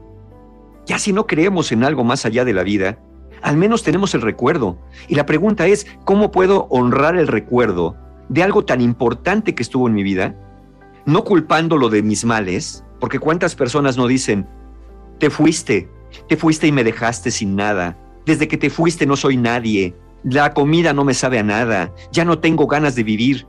Ya 0.89 0.99
si 0.99 1.13
no 1.13 1.27
creemos 1.27 1.71
en 1.71 1.85
algo 1.85 2.03
más 2.03 2.25
allá 2.25 2.47
de 2.47 2.55
la 2.55 2.63
vida, 2.63 2.99
al 3.43 3.59
menos 3.59 3.83
tenemos 3.83 4.15
el 4.15 4.23
recuerdo. 4.23 4.79
Y 5.07 5.17
la 5.17 5.27
pregunta 5.27 5.67
es, 5.67 5.87
¿cómo 6.07 6.31
puedo 6.31 6.67
honrar 6.71 7.15
el 7.17 7.29
recuerdo 7.29 7.95
de 8.31 8.43
algo 8.43 8.65
tan 8.65 8.81
importante 8.81 9.55
que 9.55 9.63
estuvo 9.63 9.87
en 9.87 9.93
mi 9.93 10.03
vida? 10.03 10.35
No 11.05 11.25
culpándolo 11.25 11.91
de 11.91 12.03
mis 12.03 12.25
males, 12.25 12.85
porque 13.01 13.19
cuántas 13.19 13.55
personas 13.55 13.99
no 13.99 14.07
dicen, 14.07 14.49
te 15.19 15.29
fuiste, 15.29 15.91
te 16.27 16.39
fuiste 16.39 16.67
y 16.67 16.73
me 16.73 16.85
dejaste 16.85 17.31
sin 17.31 17.55
nada, 17.55 17.99
desde 18.25 18.49
que 18.49 18.57
te 18.57 18.71
fuiste 18.71 19.05
no 19.05 19.17
soy 19.17 19.37
nadie, 19.37 19.95
la 20.25 20.55
comida 20.55 20.95
no 20.95 21.05
me 21.05 21.13
sabe 21.13 21.39
a 21.39 21.43
nada, 21.43 21.93
ya 22.13 22.25
no 22.25 22.39
tengo 22.39 22.67
ganas 22.67 22.95
de 22.95 23.03
vivir. 23.03 23.47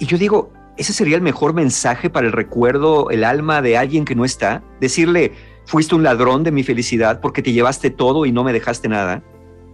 Y 0.00 0.06
yo 0.06 0.18
digo, 0.18 0.52
¿ese 0.76 0.92
sería 0.92 1.14
el 1.14 1.22
mejor 1.22 1.54
mensaje 1.54 2.10
para 2.10 2.26
el 2.26 2.32
recuerdo, 2.32 3.10
el 3.10 3.22
alma 3.22 3.62
de 3.62 3.76
alguien 3.76 4.04
que 4.04 4.16
no 4.16 4.24
está? 4.24 4.64
Decirle, 4.80 5.32
fuiste 5.70 5.94
un 5.94 6.02
ladrón 6.02 6.42
de 6.42 6.50
mi 6.50 6.64
felicidad 6.64 7.20
porque 7.20 7.42
te 7.42 7.52
llevaste 7.52 7.90
todo 7.90 8.26
y 8.26 8.32
no 8.32 8.42
me 8.42 8.52
dejaste 8.52 8.88
nada. 8.88 9.22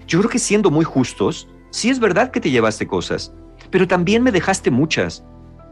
Yo 0.06 0.18
creo 0.18 0.30
que 0.30 0.38
siendo 0.38 0.70
muy 0.70 0.84
justos, 0.84 1.48
sí 1.70 1.88
es 1.88 2.00
verdad 2.00 2.30
que 2.30 2.38
te 2.38 2.50
llevaste 2.50 2.86
cosas, 2.86 3.32
pero 3.70 3.88
también 3.88 4.22
me 4.22 4.30
dejaste 4.30 4.70
muchas. 4.70 5.24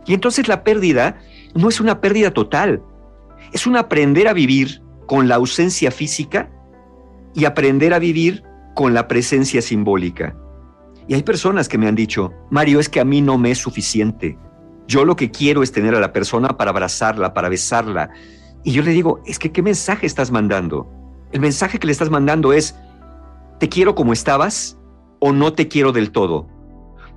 Y 0.06 0.14
entonces 0.14 0.48
la 0.48 0.64
pérdida 0.64 1.18
no 1.54 1.68
es 1.68 1.78
una 1.78 2.00
pérdida 2.00 2.30
total, 2.30 2.82
es 3.52 3.66
un 3.66 3.76
aprender 3.76 4.26
a 4.26 4.32
vivir 4.32 4.80
con 5.04 5.28
la 5.28 5.34
ausencia 5.34 5.90
física 5.90 6.50
y 7.34 7.44
aprender 7.44 7.92
a 7.92 7.98
vivir 7.98 8.44
con 8.74 8.94
la 8.94 9.06
presencia 9.06 9.60
simbólica. 9.60 10.34
Y 11.06 11.12
hay 11.12 11.22
personas 11.22 11.68
que 11.68 11.76
me 11.76 11.86
han 11.86 11.96
dicho, 11.96 12.32
Mario, 12.50 12.80
es 12.80 12.88
que 12.88 13.00
a 13.00 13.04
mí 13.04 13.20
no 13.20 13.36
me 13.36 13.50
es 13.50 13.58
suficiente. 13.58 14.38
Yo 14.86 15.04
lo 15.04 15.16
que 15.16 15.30
quiero 15.30 15.62
es 15.62 15.70
tener 15.70 15.94
a 15.94 16.00
la 16.00 16.14
persona 16.14 16.56
para 16.56 16.70
abrazarla, 16.70 17.34
para 17.34 17.50
besarla. 17.50 18.08
Y 18.64 18.72
yo 18.72 18.82
le 18.82 18.90
digo, 18.90 19.20
es 19.26 19.38
que 19.38 19.52
¿qué 19.52 19.62
mensaje 19.62 20.06
estás 20.06 20.30
mandando? 20.30 20.90
El 21.32 21.40
mensaje 21.40 21.78
que 21.78 21.86
le 21.86 21.92
estás 21.92 22.10
mandando 22.10 22.52
es, 22.52 22.76
te 23.60 23.68
quiero 23.68 23.94
como 23.94 24.12
estabas 24.12 24.78
o 25.20 25.32
no 25.32 25.52
te 25.52 25.68
quiero 25.68 25.92
del 25.92 26.10
todo. 26.10 26.48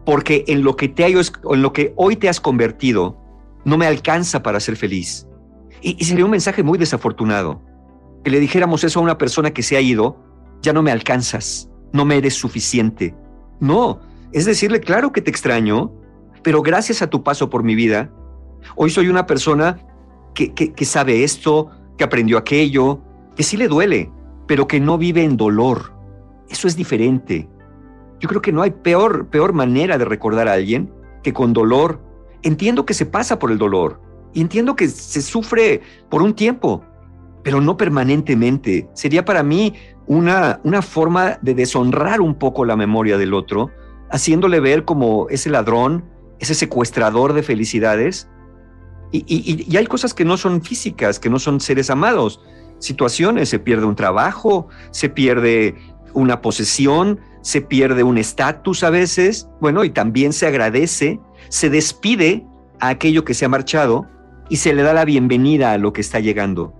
Porque 0.05 0.43
en 0.47 0.63
lo 0.63 0.75
que, 0.75 0.87
te 0.89 1.05
en 1.05 1.61
lo 1.61 1.73
que 1.73 1.93
hoy 1.95 2.15
te 2.15 2.29
has 2.29 2.39
convertido, 2.39 3.17
no 3.65 3.77
me 3.77 3.87
alcanza 3.87 4.43
para 4.43 4.59
ser 4.59 4.75
feliz. 4.75 5.27
Y, 5.81 5.95
y 5.99 6.05
sería 6.05 6.25
un 6.25 6.31
mensaje 6.31 6.63
muy 6.63 6.77
desafortunado. 6.77 7.61
Que 8.23 8.31
le 8.31 8.39
dijéramos 8.39 8.83
eso 8.83 8.99
a 8.99 9.03
una 9.03 9.17
persona 9.17 9.51
que 9.51 9.63
se 9.63 9.77
ha 9.77 9.81
ido, 9.81 10.17
ya 10.61 10.73
no 10.73 10.81
me 10.81 10.91
alcanzas, 10.91 11.69
no 11.93 12.05
me 12.05 12.17
eres 12.17 12.33
suficiente, 12.33 13.15
no, 13.59 13.99
es 14.31 14.45
decirle, 14.45 14.79
claro 14.79 15.11
que 15.11 15.21
te 15.21 15.31
extraño, 15.31 15.91
pero 16.43 16.61
gracias 16.61 17.01
a 17.01 17.09
tu 17.09 17.23
paso 17.23 17.49
por 17.49 17.63
mi 17.63 17.75
vida, 17.75 18.11
hoy 18.75 18.89
soy 18.89 19.07
una 19.09 19.25
persona 19.25 19.79
que, 20.45 20.85
sabe 20.85 21.23
esto, 21.23 21.69
que 21.97 22.03
aprendió 22.03 22.37
aquello, 22.37 23.01
que 23.35 23.43
sí 23.43 23.57
le 23.57 23.67
duele, 23.67 24.11
pero 24.47 24.67
que 24.67 24.79
no 24.79 24.97
vive 24.97 25.23
en 25.23 25.35
dolor. 25.35 25.93
Eso 26.49 26.67
es 26.67 26.75
diferente. 26.75 27.49
Yo 28.19 28.29
creo 28.29 28.41
que 28.41 28.51
no 28.51 28.61
hay 28.61 28.71
peor, 28.71 29.27
peor 29.27 29.53
manera 29.53 29.97
de 29.97 30.05
recordar 30.05 30.47
a 30.47 30.53
alguien 30.53 30.91
que 31.23 31.33
con 31.33 31.53
dolor. 31.53 32.01
Entiendo 32.43 32.85
que 32.85 32.93
se 32.93 33.05
pasa 33.05 33.39
por 33.39 33.51
el 33.51 33.57
dolor 33.57 34.01
y 34.33 34.41
entiendo 34.41 34.75
que 34.75 34.87
se 34.87 35.21
sufre 35.21 35.81
por 36.09 36.21
un 36.21 36.33
tiempo, 36.33 36.83
pero 37.43 37.59
no 37.59 37.77
permanentemente. 37.77 38.87
Sería 38.93 39.25
para 39.25 39.41
mí 39.43 39.73
una, 40.05 40.59
una 40.63 40.81
forma 40.81 41.39
de 41.41 41.55
deshonrar 41.55 42.21
un 42.21 42.35
poco 42.35 42.63
la 42.63 42.75
memoria 42.75 43.17
del 43.17 43.33
otro, 43.33 43.71
haciéndole 44.11 44.59
ver 44.59 44.85
como 44.85 45.27
ese 45.29 45.49
ladrón, 45.49 46.05
ese 46.39 46.53
secuestrador 46.53 47.33
de 47.33 47.43
felicidades. 47.43 48.29
Y, 49.11 49.75
hay 49.77 49.85
cosas 49.87 50.13
que 50.13 50.25
no 50.25 50.37
son 50.37 50.61
físicas, 50.61 51.19
que 51.19 51.29
no 51.29 51.39
son 51.39 51.59
seres 51.59 51.89
amados. 51.89 52.41
Situaciones, 52.79 53.49
se 53.49 53.59
pierde 53.59 53.85
un 53.85 53.95
trabajo, 53.95 54.67
se 54.91 55.09
pierde 55.09 55.75
una 56.13 56.41
posesión, 56.41 57.19
se 57.41 57.61
pierde 57.61 58.03
un 58.03 58.17
estatus 58.17 58.83
a 58.83 58.89
veces. 58.89 59.47
Bueno, 59.61 59.83
y 59.83 59.89
también 59.89 60.33
se 60.33 60.47
agradece, 60.47 61.19
se 61.49 61.69
despide 61.69 62.45
a 62.79 62.89
aquello 62.89 63.23
que 63.23 63.33
se 63.33 63.45
ha 63.45 63.49
marchado 63.49 64.07
y 64.49 64.57
se 64.57 64.73
le 64.73 64.83
da 64.83 64.93
la 64.93 65.05
bienvenida 65.05 65.71
a 65.71 65.77
lo 65.77 65.93
que 65.93 66.01
está 66.01 66.19
llegando. 66.19 66.73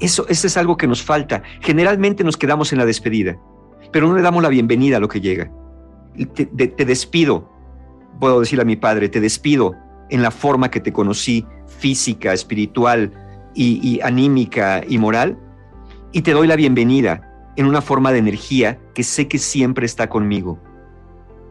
Eso, 0.00 0.26
es 0.28 0.56
algo 0.56 0.76
que 0.76 0.86
nos 0.86 1.02
falta. 1.02 1.42
Generalmente 1.60 2.22
nos 2.22 2.36
quedamos 2.36 2.72
en 2.72 2.78
la 2.78 2.86
despedida, 2.86 3.36
pero 3.90 4.06
no 4.06 4.14
le 4.14 4.22
damos 4.22 4.42
la 4.42 4.48
bienvenida 4.48 4.98
a 4.98 5.00
lo 5.00 5.08
que 5.08 5.20
llega. 5.20 5.50
Te, 6.34 6.46
te 6.46 6.84
despido, 6.84 7.50
puedo 8.20 8.40
decir 8.40 8.60
a 8.60 8.64
mi 8.64 8.76
padre, 8.76 9.08
te 9.08 9.20
despido 9.20 9.74
en 10.10 10.22
la 10.22 10.30
forma 10.30 10.70
que 10.70 10.80
te 10.80 10.92
conocí, 10.92 11.46
física, 11.66 12.32
espiritual 12.32 13.12
y, 13.54 14.00
anímica 14.02 14.82
y 14.88 14.98
moral, 14.98 15.38
y 16.12 16.22
te 16.22 16.32
doy 16.32 16.46
la 16.46 16.56
bienvenida 16.56 17.52
en 17.56 17.66
una 17.66 17.80
forma 17.80 18.12
de 18.12 18.18
energía 18.18 18.78
que 18.94 19.02
sé 19.02 19.28
que 19.28 19.38
siempre 19.38 19.84
está 19.84 20.08
conmigo. 20.08 20.58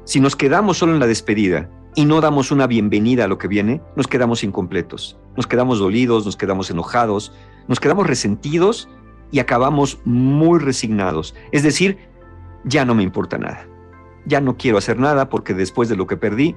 Si 0.06 0.20
nos 0.20 0.36
quedamos 0.36 0.78
solo 0.78 0.94
en 0.94 1.00
la 1.00 1.08
despedida 1.08 1.70
y 1.96 2.06
no 2.06 2.22
damos 2.22 2.52
una 2.52 2.66
bienvenida 2.66 3.26
a 3.26 3.28
lo 3.28 3.38
que 3.38 3.48
viene, 3.48 3.82
nos 3.96 4.08
quedamos 4.08 4.44
incompletos, 4.44 5.20
nos 5.36 5.48
quedamos 5.48 5.80
dolidos, 5.80 6.26
nos 6.26 6.38
quedamos 6.38 6.72
enojados, 6.72 7.34
nos 7.68 7.80
quedamos 7.80 8.08
resentidos 8.08 8.88
y 9.32 9.40
acabamos 9.40 10.00
muy 10.06 10.60
resignados. 10.60 11.36
Es 11.52 11.64
decir, 11.64 11.98
ya 12.64 12.86
no 12.86 12.96
me 12.96 13.04
importa 13.04 13.38
nada. 13.38 13.68
Ya 14.26 14.42
no 14.42 14.58
quiero 14.58 14.78
hacer 14.78 15.00
nada 15.00 15.30
porque 15.30 15.54
después 15.54 15.90
de 15.90 15.96
lo 15.96 16.08
que 16.08 16.18
perdí, 16.18 16.56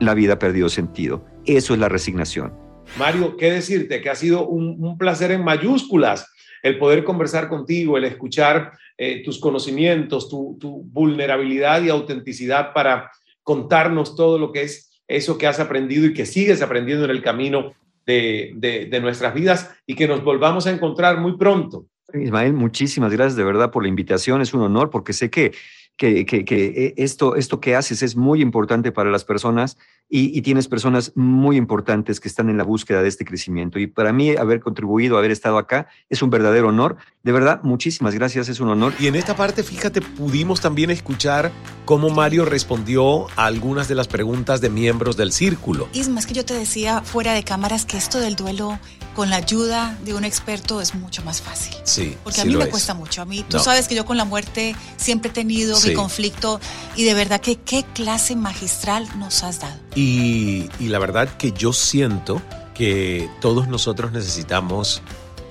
la 0.00 0.14
vida 0.14 0.34
ha 0.34 0.38
perdido 0.38 0.68
sentido. 0.68 1.24
Eso 1.44 1.74
es 1.74 1.80
la 1.80 1.88
resignación. 1.88 2.52
Mario, 2.98 3.36
¿qué 3.36 3.52
decirte? 3.52 4.00
Que 4.00 4.10
ha 4.10 4.14
sido 4.14 4.46
un, 4.46 4.96
placer 4.98 5.30
en 5.30 5.44
mayúsculas 5.44 6.32
el 6.62 6.78
poder 6.78 7.04
conversar 7.04 7.48
contigo, 7.48 7.96
el 7.96 8.04
escuchar 8.04 8.72
eh, 8.96 9.22
tus 9.24 9.38
conocimientos, 9.38 10.28
tu, 10.28 10.56
tu 10.60 10.82
vulnerabilidad 10.84 11.82
y 11.82 11.88
autenticidad 11.88 12.72
para 12.72 13.10
contarnos 13.42 14.16
todo 14.16 14.38
lo 14.38 14.52
que 14.52 14.62
es 14.62 15.00
eso 15.06 15.38
que 15.38 15.46
has 15.46 15.60
aprendido 15.60 16.06
y 16.06 16.12
que 16.12 16.26
sigues 16.26 16.60
aprendiendo 16.62 17.04
en 17.04 17.10
el 17.10 17.22
camino 17.22 17.72
de, 18.08 18.98
nuestras 19.02 19.34
vidas 19.34 19.70
y 19.86 19.94
que 19.94 20.08
nos 20.08 20.24
volvamos 20.24 20.66
a 20.66 20.70
encontrar 20.70 21.18
muy 21.18 21.36
pronto. 21.36 21.86
Ismael, 22.12 22.54
muchísimas 22.54 23.12
gracias 23.12 23.36
de 23.36 23.44
verdad 23.44 23.70
por 23.70 23.82
la 23.82 23.88
invitación. 23.88 24.40
Es 24.40 24.54
un 24.54 24.62
honor 24.62 24.88
porque 24.90 25.12
sé 25.12 25.30
que, 25.30 25.52
que, 25.98 26.24
que, 26.24 26.94
esto, 26.96 27.34
esto 27.34 27.60
que 27.60 27.74
haces 27.74 28.02
es 28.02 28.16
muy 28.16 28.40
importante 28.40 28.92
para 28.92 29.10
las 29.10 29.24
personas 29.24 29.76
y, 30.08 30.40
tienes 30.40 30.68
personas 30.68 31.12
muy 31.16 31.56
importantes 31.56 32.20
que 32.20 32.28
están 32.28 32.48
en 32.48 32.56
la 32.56 32.64
búsqueda 32.64 33.02
de 33.02 33.08
este 33.08 33.26
crecimiento. 33.26 33.78
Y 33.78 33.88
para 33.88 34.12
mí 34.12 34.30
haber 34.30 34.60
contribuido, 34.60 35.18
haber 35.18 35.30
estado 35.30 35.58
acá, 35.58 35.88
es 36.08 36.22
un 36.22 36.30
verdadero 36.30 36.68
honor. 36.68 36.96
De 37.24 37.32
verdad, 37.32 37.60
muchísimas 37.62 38.14
gracias, 38.14 38.48
es 38.48 38.60
un 38.60 38.68
honor. 38.70 38.94
Y 38.98 39.08
en 39.08 39.16
esta 39.16 39.36
parte, 39.36 39.62
fíjate, 39.62 40.00
pudimos 40.00 40.62
también 40.62 40.90
escuchar 40.90 41.50
cómo 41.84 42.08
Mario 42.08 42.46
respondió 42.46 43.28
a 43.36 43.46
algunas 43.46 43.88
de 43.88 43.96
las 43.96 44.08
preguntas 44.08 44.62
de 44.62 44.70
miembros 44.70 45.18
del 45.18 45.32
círculo. 45.32 45.88
Isma, 45.92 46.20
es 46.20 46.26
que 46.26 46.34
yo 46.34 46.44
te 46.44 46.54
decía 46.54 47.02
fuera 47.02 47.34
de 47.34 47.42
cámaras 47.42 47.84
que 47.84 47.98
esto 47.98 48.18
del 48.18 48.36
duelo 48.36 48.78
con 49.18 49.30
la 49.30 49.36
ayuda 49.38 49.98
de 50.04 50.14
un 50.14 50.22
experto 50.22 50.80
es 50.80 50.94
mucho 50.94 51.24
más 51.24 51.40
fácil. 51.40 51.74
Sí. 51.82 52.16
Porque 52.22 52.40
a 52.40 52.44
mí 52.44 52.54
me 52.54 52.68
cuesta 52.68 52.94
mucho. 52.94 53.20
A 53.20 53.24
mí, 53.24 53.44
tú 53.48 53.58
sabes 53.58 53.88
que 53.88 53.96
yo 53.96 54.06
con 54.06 54.16
la 54.16 54.24
muerte 54.24 54.76
siempre 54.96 55.32
he 55.32 55.34
tenido 55.34 55.76
mi 55.80 55.92
conflicto 55.92 56.60
y 56.94 57.02
de 57.02 57.14
verdad 57.14 57.40
que 57.40 57.56
qué 57.56 57.84
clase 57.94 58.36
magistral 58.36 59.08
nos 59.18 59.42
has 59.42 59.58
dado. 59.58 59.74
Y, 59.96 60.70
y 60.78 60.86
la 60.86 61.00
verdad 61.00 61.36
que 61.36 61.50
yo 61.50 61.72
siento 61.72 62.40
que 62.74 63.28
todos 63.40 63.66
nosotros 63.66 64.12
necesitamos 64.12 65.02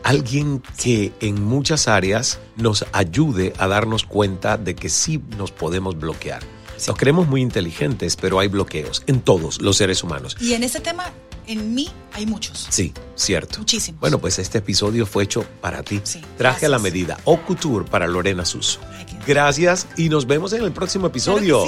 alguien 0.01 0.63
que 0.81 1.11
en 1.19 1.43
muchas 1.43 1.89
áreas 1.89 2.39
nos 2.55 2.85
ayude 2.93 3.51
a 3.57 3.67
darnos 3.67 4.05
cuenta 4.05 4.55
de 4.55 4.77
que 4.77 4.87
sí 4.87 5.21
nos 5.37 5.51
podemos 5.51 5.99
bloquear. 5.99 6.41
Nos 6.87 6.95
creemos 6.95 7.27
muy 7.27 7.41
inteligentes, 7.41 8.15
pero 8.15 8.39
hay 8.39 8.47
bloqueos 8.47 9.03
en 9.07 9.19
todos 9.19 9.61
los 9.61 9.75
seres 9.75 10.03
humanos. 10.03 10.37
Y 10.39 10.53
en 10.53 10.63
ese 10.63 10.79
tema 10.79 11.11
en 11.47 11.73
mí 11.73 11.89
hay 12.13 12.25
muchos. 12.25 12.67
Sí, 12.69 12.93
cierto. 13.15 13.59
Muchísimos. 13.59 13.99
Bueno, 13.99 14.19
pues 14.19 14.37
este 14.39 14.59
episodio 14.59 15.05
fue 15.05 15.23
hecho 15.23 15.45
para 15.61 15.81
ti. 15.83 16.01
Sí, 16.03 16.21
Traje 16.37 16.65
a 16.65 16.69
la 16.69 16.79
medida 16.79 17.17
O 17.23 17.37
Couture 17.41 17.85
para 17.89 18.07
Lorena 18.07 18.45
Suso. 18.45 18.79
Gracias 19.25 19.87
y 19.97 20.09
nos 20.09 20.27
vemos 20.27 20.53
en 20.53 20.63
el 20.63 20.71
próximo 20.71 21.07
episodio. 21.07 21.63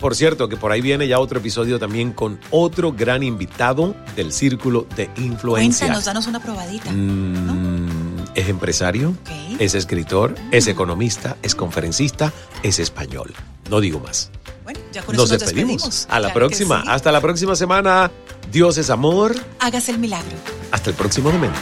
Por 0.00 0.14
cierto, 0.14 0.48
que 0.48 0.56
por 0.56 0.72
ahí 0.72 0.80
viene 0.80 1.08
ya 1.08 1.18
otro 1.18 1.38
episodio 1.38 1.78
también 1.78 2.12
con 2.12 2.38
otro 2.50 2.92
gran 2.92 3.22
invitado 3.22 3.94
del 4.16 4.32
Círculo 4.32 4.86
de 4.96 5.08
Influencia. 5.16 5.86
Cuéntanos, 5.86 6.04
danos 6.04 6.26
una 6.26 6.40
probadita. 6.40 6.90
Mm, 6.90 8.24
es 8.34 8.48
empresario, 8.48 9.14
es 9.58 9.74
escritor, 9.74 10.34
es 10.50 10.66
economista, 10.66 11.36
es 11.42 11.54
conferencista, 11.54 12.32
es 12.62 12.78
español. 12.78 13.32
No 13.70 13.80
digo 13.80 14.00
más. 14.00 14.30
Bueno, 14.64 14.80
ya 14.92 15.02
con 15.02 15.14
nos, 15.14 15.26
eso 15.26 15.34
nos 15.34 15.40
despedimos. 15.40 16.06
A 16.10 16.20
la 16.20 16.32
próxima. 16.32 16.82
Hasta 16.86 17.12
la 17.12 17.20
próxima 17.20 17.54
semana. 17.54 18.10
Dios 18.54 18.78
es 18.78 18.88
amor. 18.88 19.34
Hágase 19.58 19.90
el 19.90 19.98
milagro. 19.98 20.36
Hasta 20.70 20.90
el 20.90 20.94
próximo 20.94 21.32
Demente. 21.32 21.58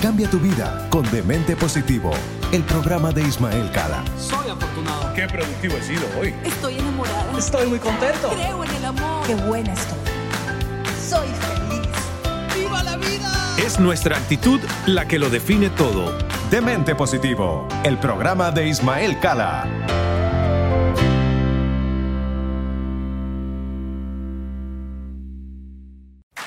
Cambia 0.00 0.30
tu 0.30 0.38
vida 0.38 0.86
con 0.88 1.02
Demente 1.10 1.54
Positivo, 1.54 2.12
el 2.50 2.62
programa 2.62 3.12
de 3.12 3.20
Ismael 3.20 3.70
Cala. 3.72 4.02
Soy 4.18 4.48
afortunado. 4.48 5.12
Qué 5.12 5.26
productivo 5.28 5.76
he 5.76 5.82
sido 5.82 6.00
hoy. 6.18 6.34
Estoy 6.42 6.78
enamorada. 6.78 7.38
Estoy 7.38 7.66
muy 7.66 7.78
contento. 7.78 8.30
Creo 8.30 8.64
en 8.64 8.70
el 8.70 8.84
amor. 8.86 9.26
Qué 9.26 9.34
buena 9.34 9.74
estoy. 9.74 9.98
Soy 11.06 11.28
feliz. 11.28 12.56
¡Viva 12.56 12.82
la 12.84 12.96
vida! 12.96 13.56
Es 13.58 13.78
nuestra 13.78 14.16
actitud 14.16 14.60
la 14.86 15.06
que 15.06 15.18
lo 15.18 15.28
define 15.28 15.68
todo. 15.68 16.16
Demente 16.50 16.94
Positivo, 16.94 17.68
el 17.84 17.98
programa 17.98 18.50
de 18.50 18.66
Ismael 18.66 19.20
Cala. 19.20 19.68